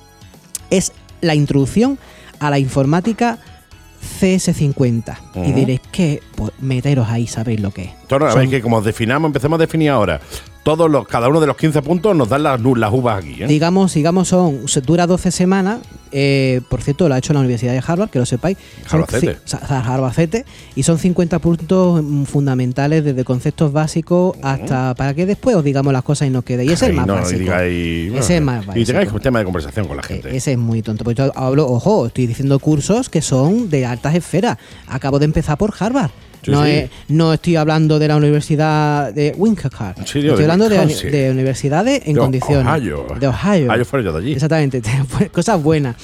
[0.70, 1.98] es la introducción
[2.38, 3.38] a la informática
[4.20, 5.16] CS50.
[5.46, 7.90] Y diréis que pues, meteros ahí, sabéis lo que es.
[8.02, 10.20] Entonces, a ver, que como definamos, empecemos a definir ahora.
[10.62, 13.46] Todos los, cada uno de los 15 puntos nos dan las, las uvas aquí, ¿eh?
[13.46, 15.78] Digamos, digamos, son, dura 12 semanas.
[16.12, 18.58] eh, por cierto, lo ha hecho la Universidad de Harvard, que lo sepáis.
[18.86, 20.44] Sa- Albacete,
[20.74, 25.92] Y son 50 puntos mm, fundamentales, desde conceptos básicos hasta para que después os digamos
[25.94, 26.64] las cosas y nos quede.
[26.64, 27.40] Y ese es el Ahí más no, y básico.
[27.40, 28.86] digáis, Ese es más Y básico.
[28.86, 30.36] tengáis un tema de conversación con la Eh, gente.
[30.36, 31.04] Ese es muy tonto.
[31.04, 34.58] Pues yo hablo, ojo, estoy diciendo cursos que son de altas esferas.
[34.88, 36.10] Acabo de empezar por Harvard.
[36.42, 36.70] Sí, no, sí.
[36.70, 39.94] es- no estoy hablando de la universidad de Winchester.
[40.06, 42.66] Sí, estoy hablando de, universidades en De condiciones.
[42.66, 43.06] Ohio.
[43.18, 43.70] De Ohio.
[43.70, 44.32] Ohio fuera yo de allí.
[44.32, 44.82] Exactamente.
[45.32, 45.96] Cosas buenas.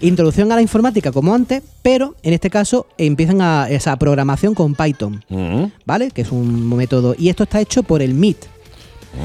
[0.00, 4.74] Introducción a la informática como antes, pero en este caso empiezan a esa programación con
[4.74, 5.24] Python.
[5.28, 5.64] Mm.
[5.86, 6.10] ¿vale?
[6.10, 7.14] Que es un método.
[7.16, 8.38] Y esto está hecho por el MIT.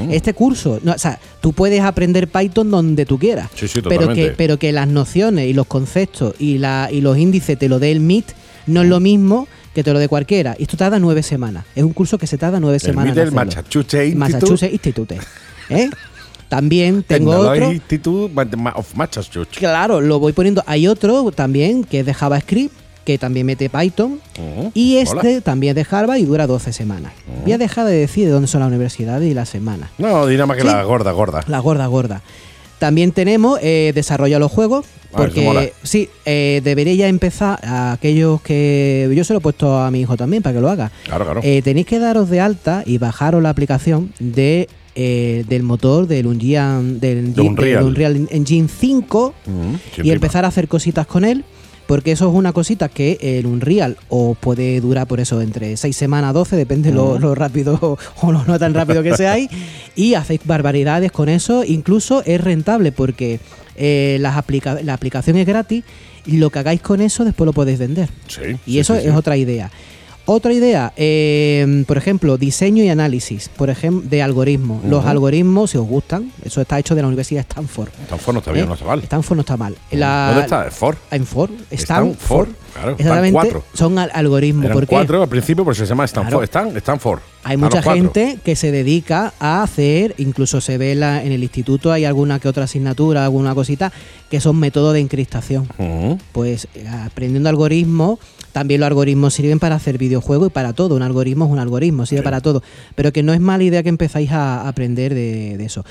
[0.06, 0.12] Mm.
[0.12, 3.50] Este curso, no, o sea, tú puedes aprender Python donde tú quieras.
[3.56, 7.18] Sí, sí, pero que, pero que las nociones y los conceptos y, la, y los
[7.18, 8.26] índices te lo dé el MIT
[8.66, 10.56] no es lo mismo que te lo dé cualquiera.
[10.58, 11.64] Y esto tarda nueve semanas.
[11.74, 13.12] Es un curso que se tarda nueve El semanas.
[13.12, 13.32] Hacerlo.
[13.32, 14.16] Massachusetts Institute.
[14.16, 15.18] Massachusetts Institute.
[15.70, 15.90] ¿eh?
[16.48, 17.70] También tengo otro.
[17.70, 18.32] Institute
[18.74, 19.56] of Massachusetts.
[19.58, 20.62] Claro, lo voy poniendo.
[20.66, 24.20] Hay otro también que es de JavaScript, que también mete Python.
[24.36, 24.72] Ujú.
[24.74, 27.12] Y este también es de Harvard y dura 12 semanas.
[27.44, 29.90] Voy a dejar de decir de dónde son las universidades y las semanas.
[29.98, 30.68] No, di nada más que Sí.
[30.68, 31.44] la gorda, gorda.
[31.46, 32.20] La gorda, gorda.
[32.80, 34.86] También tenemos eh, desarrolla los juegos.
[35.12, 35.16] Ah.
[35.18, 39.12] Porque sí, eh, debería ya empezar a aquellos que.
[39.14, 40.90] Yo se lo he puesto a mi hijo también para que lo haga.
[41.04, 41.40] Claro, claro.
[41.44, 46.26] Eh, tenéis que daros de alta y bajaros la aplicación de eh, del motor del
[46.26, 47.78] Unreal, del, De Unreal.
[47.78, 51.44] del Unreal Engine 5 Mm, y empezar a hacer cositas con él.
[51.90, 55.96] Porque eso es una cosita que el Unreal os puede durar por eso entre 6
[55.96, 59.50] semanas, 12, depende lo, lo rápido o lo no tan rápido que seáis.
[59.96, 61.64] y hacéis barbaridades con eso.
[61.64, 63.40] Incluso es rentable porque
[63.76, 65.82] eh, las aplica- la aplicación es gratis
[66.26, 68.08] y lo que hagáis con eso después lo podéis vender.
[68.28, 69.70] Sí, Y sí, eso sí, es otra idea.
[70.32, 74.84] Otra idea, eh, por ejemplo, diseño y análisis, por ejemplo, de algoritmos.
[74.84, 77.88] Los algoritmos, si os gustan, eso está hecho de la Universidad de Stanford.
[78.04, 78.68] Stanford no está bien, ¿eh?
[78.68, 79.00] no está mal.
[79.02, 79.74] Stanford no está mal.
[79.90, 80.70] La- ¿Dónde está?
[80.70, 80.96] Ford.
[81.10, 81.50] En Ford.
[81.72, 82.48] Stanford, Stanford.
[82.74, 83.32] claro, Exactamente.
[83.32, 83.64] cuatro.
[83.74, 84.66] Son al- algoritmos.
[84.66, 86.48] Eran ¿Por cuatro al principio, pero se llama Stanford.
[86.48, 86.68] Claro.
[86.68, 87.18] Stan- Stanford.
[87.42, 87.94] Hay mucha cuatro.
[87.94, 92.38] gente que se dedica a hacer, incluso se ve la- en el instituto, hay alguna
[92.38, 93.90] que otra asignatura, alguna cosita,
[94.30, 95.66] que son métodos de encriptación.
[96.30, 98.20] Pues eh, aprendiendo algoritmos,
[98.52, 100.94] también los algoritmos sirven para hacer videojuegos y para todo.
[100.96, 102.24] Un algoritmo es un algoritmo, sirve Sí.
[102.24, 102.62] para todo.
[102.94, 105.84] Pero que no es mala idea que empezáis a aprender de, de eso.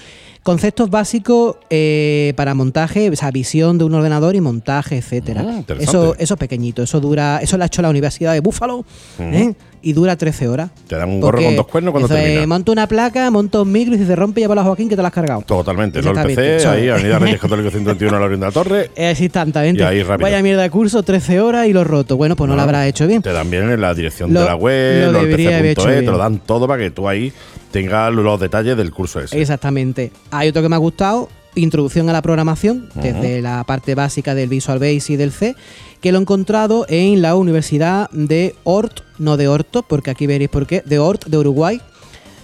[0.43, 5.43] Conceptos básicos eh, para montaje, o sea, visión de un ordenador y montaje, etcétera.
[5.45, 8.85] Ah, eso, eso es pequeñito, eso dura, eso lo ha hecho la Universidad de Buffalo
[9.19, 9.53] ¿eh?
[9.81, 10.71] Y dura 13 horas.
[10.87, 12.45] Te dan un gorro con dos cuernos cuando termina.
[12.47, 15.01] monta una placa, monta un micro y si se rompe, lleva la Joaquín que te
[15.01, 15.41] la has cargado.
[15.41, 15.99] Totalmente.
[15.99, 16.89] Exactamente, PC, ahí.
[16.89, 18.91] Avenida Reyes Católico 121 a la Oriente de la Torre.
[18.95, 19.83] Es instantáneamente.
[19.83, 20.25] Y ahí rápido.
[20.25, 22.17] Vaya mierda de curso, 13 horas y lo roto.
[22.17, 23.21] Bueno, pues no, lo habrás hecho bien.
[23.21, 26.05] Te dan bien en la dirección Lo- de la web, lo debería haber hecho lolpc.es,
[26.05, 27.31] te lo dan todo para que tú ahí
[27.71, 29.39] tengas los detalles del curso ese.
[29.39, 30.11] Exactamente.
[30.31, 34.49] Hay otro que me ha gustado, introducción a la programación, desde la parte básica del
[34.49, 35.55] Visual Basic y del C,
[36.01, 40.49] que lo he encontrado en la Universidad de Ort, no de Horto, porque aquí veréis
[40.49, 41.81] por qué, de Ort, de Uruguay.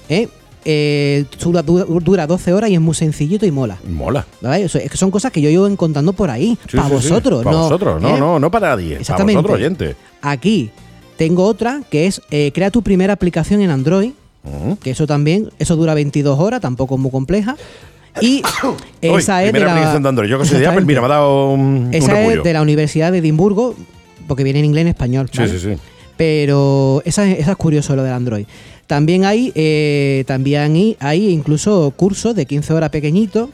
[0.09, 0.27] ¿eh?
[0.67, 3.77] Eh, dura, dura- dura 12 horas y es muy sencillito y mola.
[3.87, 4.25] Mola.
[4.41, 4.63] ¿vale?
[4.65, 7.09] Eso- es que son cosas que yo llevo encontrando por ahí, Sí, para sí, sí.
[7.09, 7.43] vosotros.
[7.43, 8.19] Para no, vosotros, no, ¿eh?
[8.19, 8.89] no, no para nadie.
[8.89, 9.37] Para Exactamente.
[9.37, 9.95] vosotros, oyentes.
[10.23, 10.71] Aquí
[11.17, 14.11] tengo otra que es eh, crea tu primera aplicación en Android,
[14.81, 17.55] que eso también, eso dura 22 horas, tampoco es muy compleja.
[18.21, 20.29] Y Uy, esa es de la, aplicación de Android.
[20.29, 23.11] Yo que soy de Apple, mira, me ha dado un, Esa es de la Universidad
[23.11, 23.75] de Edimburgo,
[24.27, 25.29] porque viene en inglés y en español.
[25.31, 25.51] Sí, ¿vale?
[25.51, 25.77] sí, sí.
[26.17, 28.45] Pero esa, es- esa es curioso lo del Android.
[28.87, 33.49] También hay, eh, también hay, incluso cursos de 15 horas pequeñitos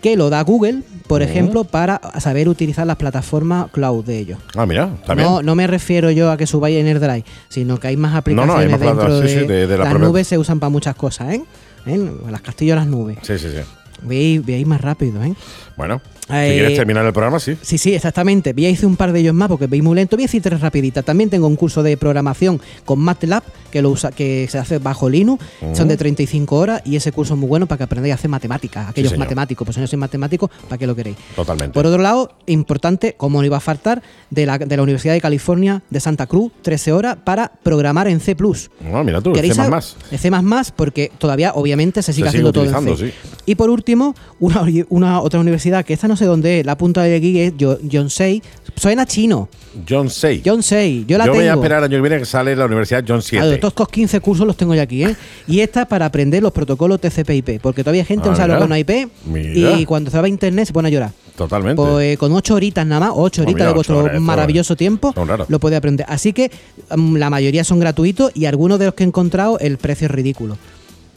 [0.00, 4.38] que lo da Google, por ejemplo, para saber utilizar las plataformas cloud de ellos.
[4.54, 5.28] Ah, mira, también.
[5.28, 8.18] No, no me refiero yo a que subáis en AirDrive, sino que hay más no,
[8.18, 10.70] aplicaciones hay más dentro de, sí, sí, de- de la las nubes se usan para
[10.70, 11.42] muchas cosas, ¿eh?
[11.86, 12.12] ¿Eh?
[12.30, 13.18] Las castillos las nubes.
[13.22, 13.60] Sí, sí, sí.
[14.02, 15.34] Veis, veis más rápido, ¿eh?
[15.76, 17.56] Bueno, Eh, si quieres terminar el programa, sí.
[17.60, 18.52] Sí, sí, exactamente.
[18.52, 20.16] Voy a hice un par de ellos más porque veis muy lento.
[20.16, 21.04] Voy a decir tres rapiditas.
[21.04, 25.08] También tengo un curso de programación con MATLAB que lo usa, que se hace bajo
[25.08, 25.44] Linux.
[25.74, 28.30] Son de 35 horas y ese curso es muy bueno para que aprendáis a hacer
[28.30, 28.88] matemáticas.
[28.88, 31.16] Aquellos matemáticos, pues si no sois matemáticos, ¿para qué lo queréis?
[31.34, 31.74] Totalmente.
[31.74, 35.20] Por otro lado, importante, como no iba a faltar, de la, de la Universidad de
[35.20, 38.36] California de Santa Cruz, 13 horas para programar en C.
[38.80, 39.62] No, mira tú, ¿Queréis C++.
[40.10, 40.30] de C++,
[40.76, 43.10] porque todavía, obviamente, se sigue Se sigue haciendo todo en C.
[43.10, 43.14] sí.
[43.46, 47.02] Y por último, una, una otra universidad, que esta no sé dónde es, la punta
[47.02, 48.42] de aquí es Jo- Yonsei.
[48.76, 49.48] Suena chino.
[49.88, 50.42] John 6.
[50.44, 51.42] Yonsei, yo la Yo tengo.
[51.44, 53.44] voy a esperar el año que viene que sale la Universidad John 7.
[53.44, 55.16] Claro, todos estos 15 cursos los tengo ya aquí, ¿eh?
[55.48, 58.48] Y esta es para aprender los protocolos TCP/IP, porque todavía hay gente Ah, no sabe
[58.52, 59.72] lo que es una IP Mira.
[59.78, 61.12] y cuando se va a internet se pone a llorar.
[61.36, 61.80] Totalmente.
[61.82, 65.12] Pues con 8 horitas nada más, 8 Oh, horitas mira, de vuestro horas, maravilloso tiempo,
[65.48, 66.06] lo puede aprender.
[66.08, 66.50] Así que
[66.96, 70.10] mm, la mayoría son gratuitos y algunos de los que he encontrado el precio es
[70.12, 70.56] ridículo.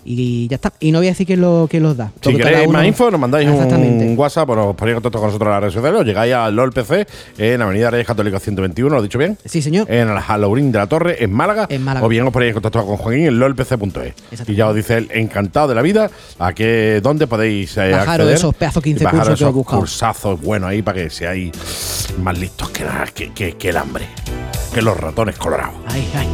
[0.10, 0.72] Y ya está.
[0.80, 2.12] Y no voy a decir quién, lo, quién los da.
[2.22, 5.48] Si queréis más info, nos mandáis un WhatsApp o nos ponéis en contacto con nosotros
[5.48, 7.06] en las redes sociales o llegáis a LOL PC
[7.38, 9.38] en Avenida Reyes Católica 121, ¿lo he dicho bien?
[9.44, 9.86] Sí, señor.
[9.92, 11.68] En el Halloween de la Torre, en Málaga.
[11.70, 12.06] En Málaga.
[12.06, 14.48] O bien os ponéis en contacto con Joaquín en lolpc.es.
[14.48, 18.08] Y ya os dice él, encantado de la vida, a que, dónde podéis eh, Bajaros
[18.10, 18.34] acceder.
[18.36, 19.80] esos pedazos 15 y bajaros cursos que os esos buscado.
[19.80, 21.52] cursazos buenos ahí para que seáis
[22.24, 24.06] más listos que, nada, que, que- que el hambre.
[24.74, 25.76] Que los ratones colorados.
[25.88, 26.28] Ay, ay.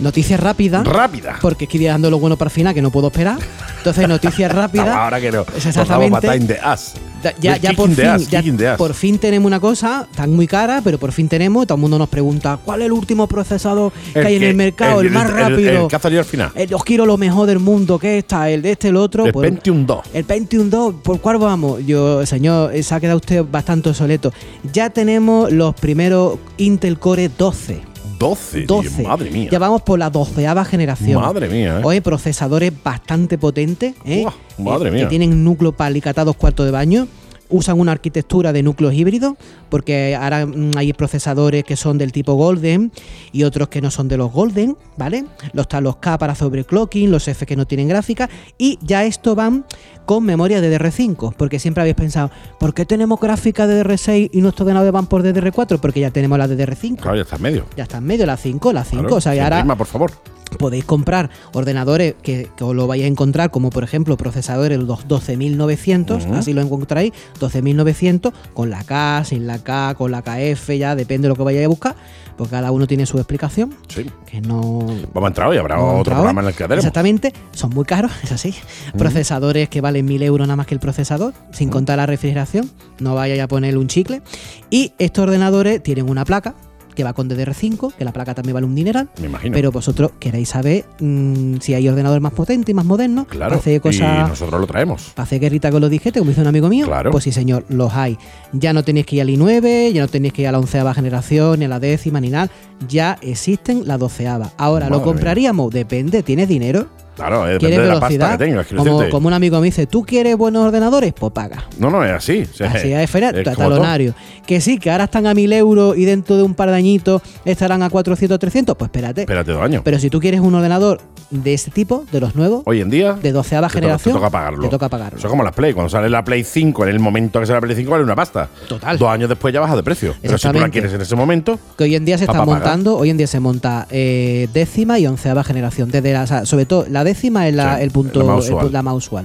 [0.00, 0.86] Noticias rápidas.
[0.86, 1.36] Rápida.
[1.40, 3.38] Porque estoy dejando lo bueno para el final, que no puedo esperar.
[3.78, 4.88] Entonces, noticias rápidas.
[4.88, 5.42] Ahora que no.
[5.56, 6.54] Es Por favor, exactamente.
[6.54, 6.94] De As.
[7.22, 10.06] Da- Ya, The ya por the fin, ass, ya the por fin tenemos una cosa
[10.14, 11.66] tan muy cara, pero por fin tenemos.
[11.66, 15.00] Todo el mundo nos pregunta cuál es el último procesador que hay en el mercado,
[15.00, 15.82] el, más rápido.
[15.82, 16.52] El, que ha salido al final.
[16.54, 19.26] El- os quiero lo mejor del mundo, que está el de este, el otro.
[19.26, 19.98] El pues- Pentium 2.
[20.14, 21.84] el Pentium 2, ¿por cuál vamos?
[21.84, 24.32] Yo, señor, eh, se ha quedado usted bastante obsoleto.
[24.72, 27.80] Ya tenemos los primeros Intel Core 12.
[28.18, 28.88] 12, 12.
[28.90, 29.48] tío, madre mía.
[29.50, 31.20] Ya vamos por la doceava generación.
[31.20, 31.82] Madre mía, ¿eh?
[31.84, 34.22] Oye, procesadores bastante potentes, ¿eh?
[34.22, 34.34] Buah,
[34.72, 35.02] madre Eh, mía.
[35.04, 37.06] Que tienen núcleo para alicatar dos cuartos de baño.
[37.50, 39.34] Usan una arquitectura de núcleos híbridos,
[39.68, 42.92] porque ahora mm, hay procesadores que son del tipo Golden
[43.32, 45.24] y otros que no son de los Golden, ¿vale?
[45.52, 49.34] Los están los K para sobreclocking, los F que no tienen gráfica, y ya esto
[49.34, 49.64] van
[50.06, 54.92] con memoria DDR5, porque siempre habéis pensado, ¿por qué tenemos gráfica DDR6 y nuestros ordenadores
[54.92, 55.78] van por DDR4?
[55.80, 56.96] Porque ya tenemos la DDR5.
[56.96, 57.66] Claro, ya está en medio.
[57.76, 59.02] Ya está en medio, la 5, la 5.
[59.02, 60.12] Claro, o sea, y ahora rima, por favor.
[60.48, 65.06] Podéis comprar ordenadores que, que os lo vais a encontrar, como por ejemplo procesadores los
[65.08, 66.34] 12900, Ujú.
[66.34, 71.26] así lo encontráis, 12900, con la K, sin la K, con la KF, ya depende
[71.26, 71.96] de lo que vayáis a buscar,
[72.36, 74.06] porque cada uno tiene su explicación, Sí.
[74.26, 74.78] que no.
[75.12, 76.16] Vamos a entrar hoy, habrá no otro hoy.
[76.18, 76.84] programa en el que haremos.
[76.84, 78.54] Exactamente, son muy caros, es así.
[78.96, 82.70] Procesadores que valen 1000 euros nada más que el procesador, sin contar la refrigeración,
[83.00, 84.22] no vayáis a ponerle un chicle.
[84.70, 86.54] Y estos ordenadores tienen una placa
[86.98, 89.08] que va con DDR5, que la placa también vale un dineral.
[89.20, 89.54] Me imagino.
[89.54, 93.28] Pero vosotros queréis saber mm, si hay ordenadores más potentes y más modernos.
[93.28, 93.50] claro.
[93.50, 94.28] Para hacer Y cosas.
[94.28, 95.12] nosotros lo traemos.
[95.14, 96.86] Para hacer guerrita con los disquetes, como dice un amigo mío.
[96.86, 97.12] Claro.
[97.12, 98.18] Pues sí, señor, los hay.
[98.52, 100.92] Ya no tenéis que ir al i9, ya no tenéis que ir a la onceava
[100.92, 102.50] generación, ni a la décima, ni nada.
[102.88, 104.50] Ya existen la doceava.
[104.56, 105.72] Ahora, Madre ¿lo compraríamos?
[105.72, 106.88] Depende, ¿tienes dinero?
[107.18, 109.10] Claro, eh, depende ¿Quieres de la pasta que tengas.
[109.10, 111.12] como, un amigo me dice, ¿tú quieres buenos ordenadores?
[111.12, 111.64] Pues paga.
[111.78, 112.46] No, no, es así.
[112.48, 114.14] O sea, Así es, es talonario.
[114.46, 117.20] Que sí, que ahora están a 1000 euros y dentro de un par de añitos
[117.44, 119.22] estarán a 400, 300, pues espérate.
[119.22, 119.82] Espérate dos años.
[119.84, 121.00] Pero si tú quieres un ordenador
[121.30, 123.14] de este tipo, de los nuevos, Hoy en día.
[123.14, 124.62] de doceava generación, Te toca pagarlo.
[124.62, 125.18] te toca pagarlo.
[125.18, 125.72] Eso es como las Play.
[125.72, 128.16] Cuando sale la Play 5, en el momento que sale la Play 5, vale una
[128.16, 128.48] pasta.
[128.68, 128.96] Total.
[128.96, 130.14] Dos años después ya baja de precio.
[130.22, 132.96] Pero si tú la quieres en ese momento, que hoy en día se está montando,
[132.96, 135.90] hoy en día se monta eh, décima y onceava generación.
[135.90, 138.48] Desde la, o sea, sobre todo, la décima es la, Sí, el punto, la más
[138.48, 139.24] el la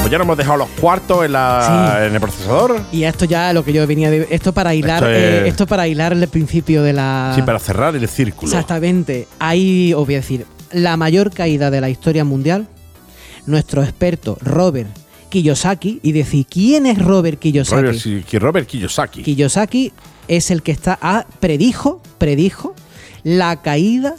[0.00, 2.06] pues ya nos hemos dejado los cuartos en, la, Sí.
[2.06, 2.80] en el procesador.
[2.90, 4.26] Y esto ya lo que yo venía de.
[4.30, 7.32] Esto para hilar, Esto eh, esto para hilar el principio de la.
[7.34, 8.50] Sí, para cerrar el círculo.
[8.50, 9.28] Exactamente.
[9.38, 12.66] Ahí os voy a decir, la mayor caída de la historia mundial,
[13.46, 14.90] nuestro experto Robert
[15.28, 18.24] Kiyosaki, y decir, ¿quién es Robert Kiyosaki?
[18.38, 19.22] Robert Kiyosaki.
[19.22, 19.92] Kiyosaki
[20.28, 22.74] es el que está ah, predijo, predijo
[23.24, 24.14] la caída,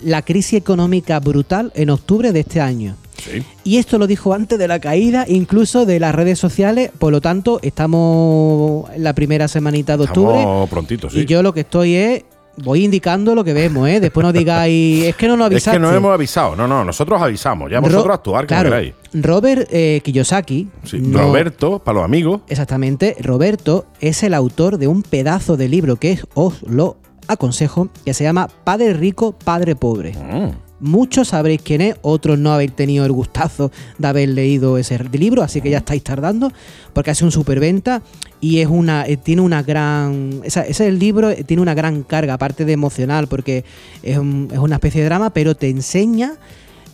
[0.00, 2.96] la crisis económica brutal en octubre de este año.
[3.22, 3.42] Sí.
[3.64, 6.90] Y esto lo dijo antes de la caída, incluso de las redes sociales.
[6.98, 10.38] Por lo tanto, estamos en la primera semanita de octubre.
[10.38, 11.20] Estamos prontitos, sí.
[11.20, 12.24] Y yo lo que estoy es.
[12.62, 14.00] Voy indicando lo que vemos, ¿eh?
[14.00, 15.04] Después no digáis.
[15.04, 15.76] Es que no nos es avisaste.
[15.76, 16.56] que no hemos avisado.
[16.56, 17.70] No, no, nosotros avisamos.
[17.70, 18.94] Ya Ro- vosotros actuar como claro, queráis.
[19.14, 20.68] Robert eh, Kiyosaki.
[20.84, 22.40] Sí, no- Roberto, para los amigos.
[22.48, 26.96] Exactamente, Roberto es el autor de un pedazo de libro que os lo
[27.28, 30.12] aconsejo, que se llama Padre Rico, Padre Pobre.
[30.12, 30.67] Mm.
[30.80, 35.42] Muchos sabréis quién es, otros no habéis tenido el gustazo de haber leído ese libro,
[35.42, 36.52] así que ya estáis tardando,
[36.92, 38.02] porque hace un superventa
[38.40, 40.40] y es una, eh, tiene una gran.
[40.44, 43.64] ese el libro eh, tiene una gran carga, aparte de emocional, porque
[44.02, 46.34] es una especie de drama, pero te enseña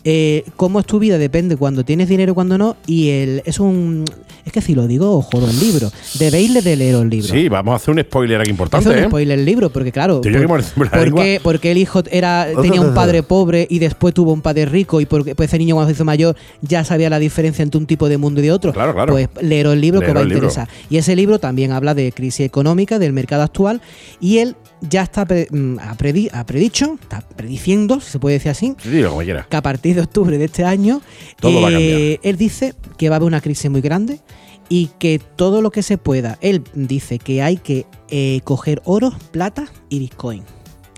[0.07, 3.59] eh, cómo es tu vida, depende cuando tienes dinero y cuando no, y el, es
[3.59, 4.05] un.
[4.45, 5.91] Es que si lo digo, os jodo el libro.
[6.19, 7.27] Debéis de leer el libro.
[7.27, 8.87] Sí, vamos a hacer un spoiler aquí importante.
[8.87, 9.05] Un ¿eh?
[9.07, 13.79] spoiler el libro, porque claro, porque, porque el hijo era, tenía un padre pobre y
[13.79, 16.83] después tuvo un padre rico y porque pues ese niño cuando se hizo mayor ya
[16.83, 18.73] sabía la diferencia entre un tipo de mundo y de otro.
[18.73, 19.11] Claro, claro.
[19.11, 20.37] Pues leer el libro que os va a libro.
[20.37, 20.69] interesar.
[20.87, 23.81] Y ese libro también habla de crisis económica, del mercado actual
[24.19, 24.55] y él
[24.89, 28.75] ya está pre- mm, ha, predi- ha predicho, está prediciendo, si se puede decir así,
[28.81, 31.01] Sí, como que a partir de octubre de este año,
[31.39, 32.19] Todo va a eh, cambiar.
[32.23, 34.19] él dice que va a haber una crisis muy grande
[34.69, 39.13] y que todo lo que se pueda, él dice que hay que eh, coger oro,
[39.31, 40.43] plata y bitcoin.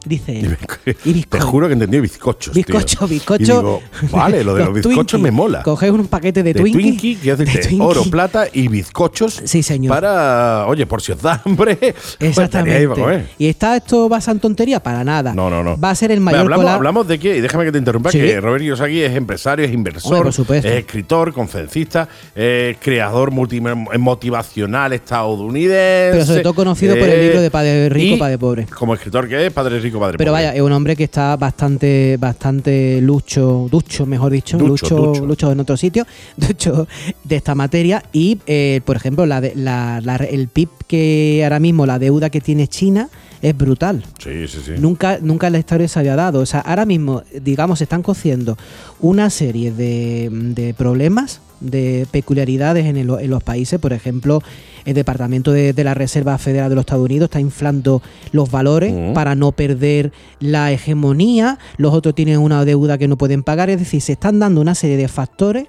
[0.06, 0.58] Dice él.
[0.86, 1.48] Y Te bizcocho.
[1.48, 2.54] juro que entendí bizcochos.
[2.54, 2.64] tío.
[2.66, 3.41] Bizcocho, bizcocho.
[3.41, 3.82] Y digo,
[4.12, 5.24] vale, lo de los, bizcochos Twinkie.
[5.24, 5.64] me mola.
[5.64, 6.82] Coges un paquete de, de Twinkie.
[6.82, 7.78] Twinkie, que es de Twinkie.
[7.82, 9.41] oro, plata y bizcochos.
[9.43, 9.93] Sí, señor.
[9.93, 12.88] Para, oye, por si os da hambre, pues Exactamente.
[12.88, 13.28] comer.
[13.38, 14.80] ¿Y está esto basado en tontería?
[14.82, 15.34] Para nada.
[15.34, 15.78] No, no, no.
[15.78, 18.12] Va a ser el mayor hablamos, collab- hablamos de que, y déjame que te interrumpa,
[18.12, 18.20] Sí.
[18.20, 20.68] que Robert Kiyosaki es empresario, es inversor, Hombre, por supuesto.
[20.68, 26.10] es escritor, conferencista, es creador motivacional estadounidense.
[26.14, 28.66] Pero sobre todo conocido por el libro de Padre Rico, y Padre Pobre.
[28.68, 32.18] Como escritor que es, Padre Rico, Padre Pero vaya, es un hombre que está bastante,
[32.20, 35.26] bastante lucho, ducho, mejor dicho, Ducho, lucho, ducho.
[35.26, 36.06] lucho en otro sitio,
[36.38, 36.88] ducho
[37.24, 38.04] de esta materia.
[38.14, 42.30] Y, eh, por ejemplo, la de, la, la- el PIB que ahora mismo, la deuda
[42.30, 43.10] que tiene China
[43.42, 44.04] es brutal.
[44.20, 44.72] Sí, sí, sí.
[44.80, 46.40] Nunca, nunca en la historia se había dado.
[46.40, 48.58] O sea, ahora mismo, digamos, se están cociendo
[49.00, 53.80] una serie de, de problemas, de peculiaridades en, el- en los países.
[53.80, 54.42] Por ejemplo,
[54.86, 58.94] el Departamento de, de la Reserva Federal de los Estados Unidos está inflando los valores
[58.94, 59.14] Mm.
[59.14, 61.58] para no perder la hegemonía.
[61.78, 63.70] Los otros tienen una deuda que no pueden pagar.
[63.70, 65.68] Es decir, se están dando una serie de factores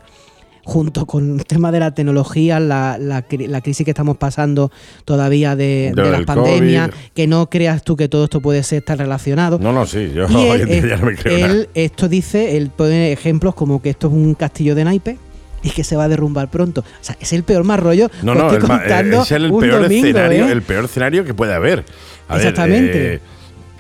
[0.69, 4.71] junto con el tema de la tecnología, la, la cri- la crisis que estamos pasando
[5.07, 7.01] todavía de, de Del las pandemias, COVID.
[7.15, 9.59] que no creas tú que todo esto puede ser estar relacionado.
[9.59, 11.53] No, no, sí, yo Y él, ya no me creo nada.
[11.55, 15.17] él esto dice, él pone ejemplos como que esto es un castillo de naipes
[15.63, 16.83] y que se va a derrumbar pronto.
[16.83, 18.11] O sea, es el peor más rollo.
[18.23, 20.53] No, no, el contando es el peor domingo, escenario, ¿eh?
[20.53, 21.87] el peor escenario que puede haber.
[22.29, 23.15] A ver, Exactamente.
[23.15, 23.21] eh,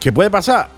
[0.01, 0.70] ¿Qué puede pasar?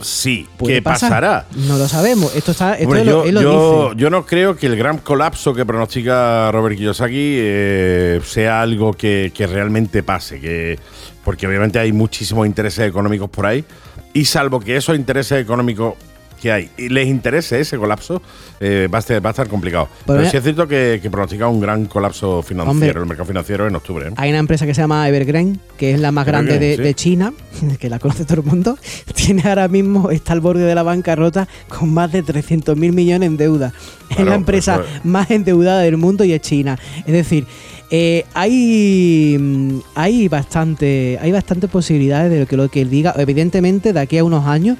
[0.00, 1.10] Sí, ¿Puede ¿qué pasar?
[1.10, 1.46] pasará?
[1.54, 2.34] No lo sabemos.
[2.34, 4.00] Esto está, esto Hombre, yo, él lo yo- dice.
[4.02, 9.30] yo no creo que el gran colapso que pronostica Robert Kiyosaki eh, sea algo que,
[9.34, 10.78] que realmente pase, que,
[11.24, 13.64] porque obviamente hay muchísimos intereses económicos por ahí,
[14.12, 15.94] y salvo que esos intereses económicos
[16.42, 18.20] que hay y les interese ese colapso,
[18.58, 19.88] eh, va, a estar, va a estar complicado.
[20.04, 23.00] Pero sí es cierto que, que pronostica un gran colapso financiero, Hombre.
[23.00, 24.08] el mercado financiero en octubre.
[24.08, 24.12] ¿eh?
[24.16, 26.82] Hay una empresa que se llama Evergrande, que es la más grande de, Evergrande, sí.
[26.82, 27.32] de China,
[27.78, 28.76] que la conoce todo el mundo.
[29.14, 33.28] Tiene ahora mismo, está al borde de la bancarrota con más de 300 mil millones
[33.28, 33.72] en deuda.
[34.10, 36.76] es la empresa más endeudada del mundo y es China.
[37.06, 37.46] Es decir,
[37.90, 43.14] eh, hay, mm, hay, bastante, hay bastante posibilidades de lo que lo que él diga.
[43.16, 44.78] Evidentemente, de aquí a unos años,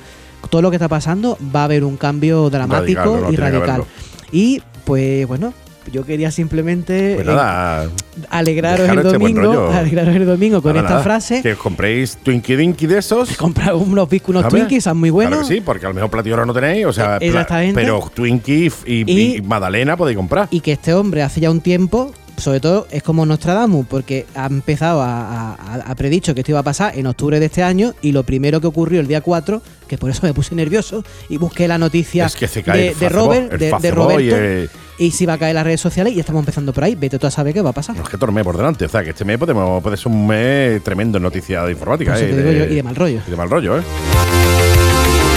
[0.51, 3.85] todo lo que está pasando va a haber un cambio dramático Radical, no, y radical.
[4.33, 5.53] Y pues bueno,
[5.91, 7.89] yo quería simplemente Pues eh, nada,
[8.31, 9.71] alegraros el este domingo, rollo.
[9.73, 11.43] alegraros el domingo con nada, esta nada, frase.
[11.43, 13.37] Que os compréis Twinkie Dinky de esos.
[13.37, 14.49] Comprar unos unos.
[14.49, 15.33] Twinkies, son muy buenos.
[15.41, 17.75] Claro que sí, porque a lo mejor platillo ahora no tenéis, o sea, exactamente.
[17.75, 20.49] pero Twinkie y, Y- y Madalena podéis comprar.
[20.51, 22.13] Y que este hombre hace ya un tiempo,
[22.43, 26.61] sobre todo es como Nostradamus, porque ha empezado a, a, a predicho que esto iba
[26.61, 29.63] a pasar en octubre de este año y lo primero que ocurrió el día 4,
[29.87, 32.89] que por eso me puse nervioso y busqué la noticia Es que se cae de,
[32.89, 36.15] el de Robert, el de, Roberto, y, y si va a caer las redes sociales
[36.15, 36.95] y estamos empezando por ahí.
[36.95, 37.97] Vete tú a saber qué va a pasar.
[37.97, 40.27] No es que torme por delante, o sea, que este mes podemos, puede ser un
[40.27, 42.19] mes tremendo en noticias de informática.
[42.19, 43.21] Eh, y de mal rollo.
[43.27, 43.83] Y de mal rollo, ¿eh?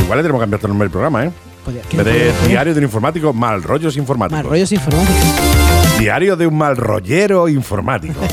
[0.03, 1.31] Igual le tenemos que cambiar el nombre del programa, ¿eh?
[1.65, 2.49] Pues, En ¿qué vez le de poner?
[2.49, 4.43] Diario de un informático, mal rollos informáticos.
[4.43, 5.23] Mal rollos informáticos.
[5.99, 8.19] Diario de un mal rollero informático.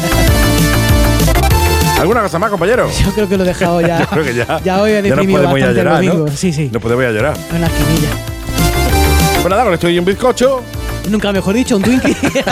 [1.98, 2.90] ¿Alguna cosa más, compañero?
[2.90, 4.00] Yo creo que lo he dejado ya.
[4.00, 4.60] Yo creo que ya.
[4.62, 6.12] Ya hoy he ya podemos ir a bastante el llorar, ¿no?
[6.12, 6.36] domingo.
[6.36, 6.68] Sí, sí.
[6.72, 7.36] Nos podemos ir a llorar.
[7.54, 8.08] En la esquinilla.
[9.40, 10.62] Pues nada, con esto y un bizcocho.
[11.08, 12.16] Nunca mejor dicho, un Twinkie.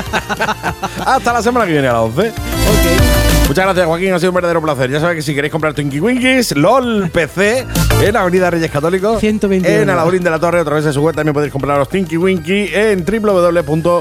[1.05, 2.28] Hasta la semana que viene a las 11.
[2.28, 3.10] ok.
[3.51, 4.13] Muchas gracias, Joaquín.
[4.13, 4.89] Ha sido un verdadero placer.
[4.93, 7.67] Ya sabes que si queréis comprar Twinkie Winkies, LOL PC,
[8.01, 9.77] en Avenida Reyes Católicos, 121.
[9.77, 12.17] en Alaurín de la Torre, a través de su web también podéis comprar los Twinkie
[12.17, 13.99] Winky en www.lolpc.es.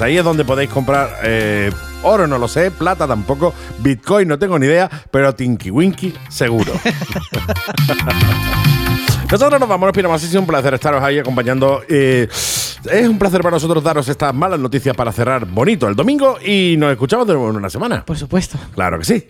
[0.00, 1.70] Ahí es donde podéis comprar eh,
[2.02, 6.72] oro, no lo sé, plata tampoco, Bitcoin no tengo ni idea, pero Tinky Winky seguro.
[9.30, 10.24] Nosotros nos vamos, nos piramos.
[10.24, 11.82] Ha sido un placer estaros ahí acompañando.
[11.90, 12.26] eh,
[12.90, 16.76] es un placer para nosotros daros estas malas noticias para cerrar bonito el domingo y
[16.78, 18.04] nos escuchamos de nuevo en una semana.
[18.04, 18.58] Por supuesto.
[18.74, 19.28] Claro que sí.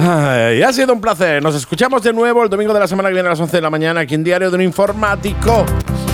[0.00, 1.42] Ay, ha sido un placer.
[1.42, 3.62] Nos escuchamos de nuevo el domingo de la semana que viene a las 11 de
[3.62, 5.64] la mañana aquí en Diario de un Informático.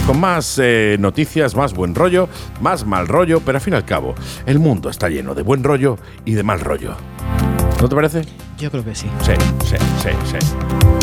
[0.07, 2.29] Con más eh, noticias, más buen rollo,
[2.61, 4.15] más mal rollo, pero al fin y al cabo,
[4.47, 6.97] el mundo está lleno de buen rollo y de mal rollo.
[7.81, 8.23] ¿No te parece?
[8.59, 9.07] Yo creo que sí.
[9.23, 9.33] Sí,
[9.65, 10.98] sí, sí, sí.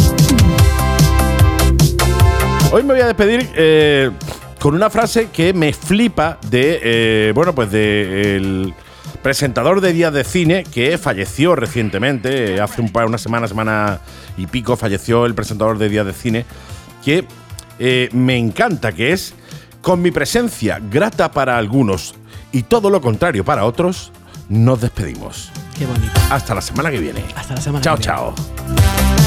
[2.76, 4.12] Hoy me voy a despedir eh,
[4.60, 8.74] con una frase que me flipa de, eh, bueno, pues de el
[9.24, 14.02] presentador de Días de Cine que falleció recientemente, hace un par, una semana, semana
[14.36, 16.46] y pico, falleció el presentador de Días de Cine,
[17.02, 17.26] que
[17.80, 19.36] eh, me encanta, que es,
[19.82, 22.16] con mi presencia grata para algunos
[22.52, 24.12] y todo lo contrario para otros,
[24.50, 25.50] nos despedimos.
[25.80, 26.12] Qué bonito.
[26.30, 27.24] Hasta la semana que viene.
[27.38, 28.16] Hasta la semana Chao, que viene.
[28.18, 29.25] chao.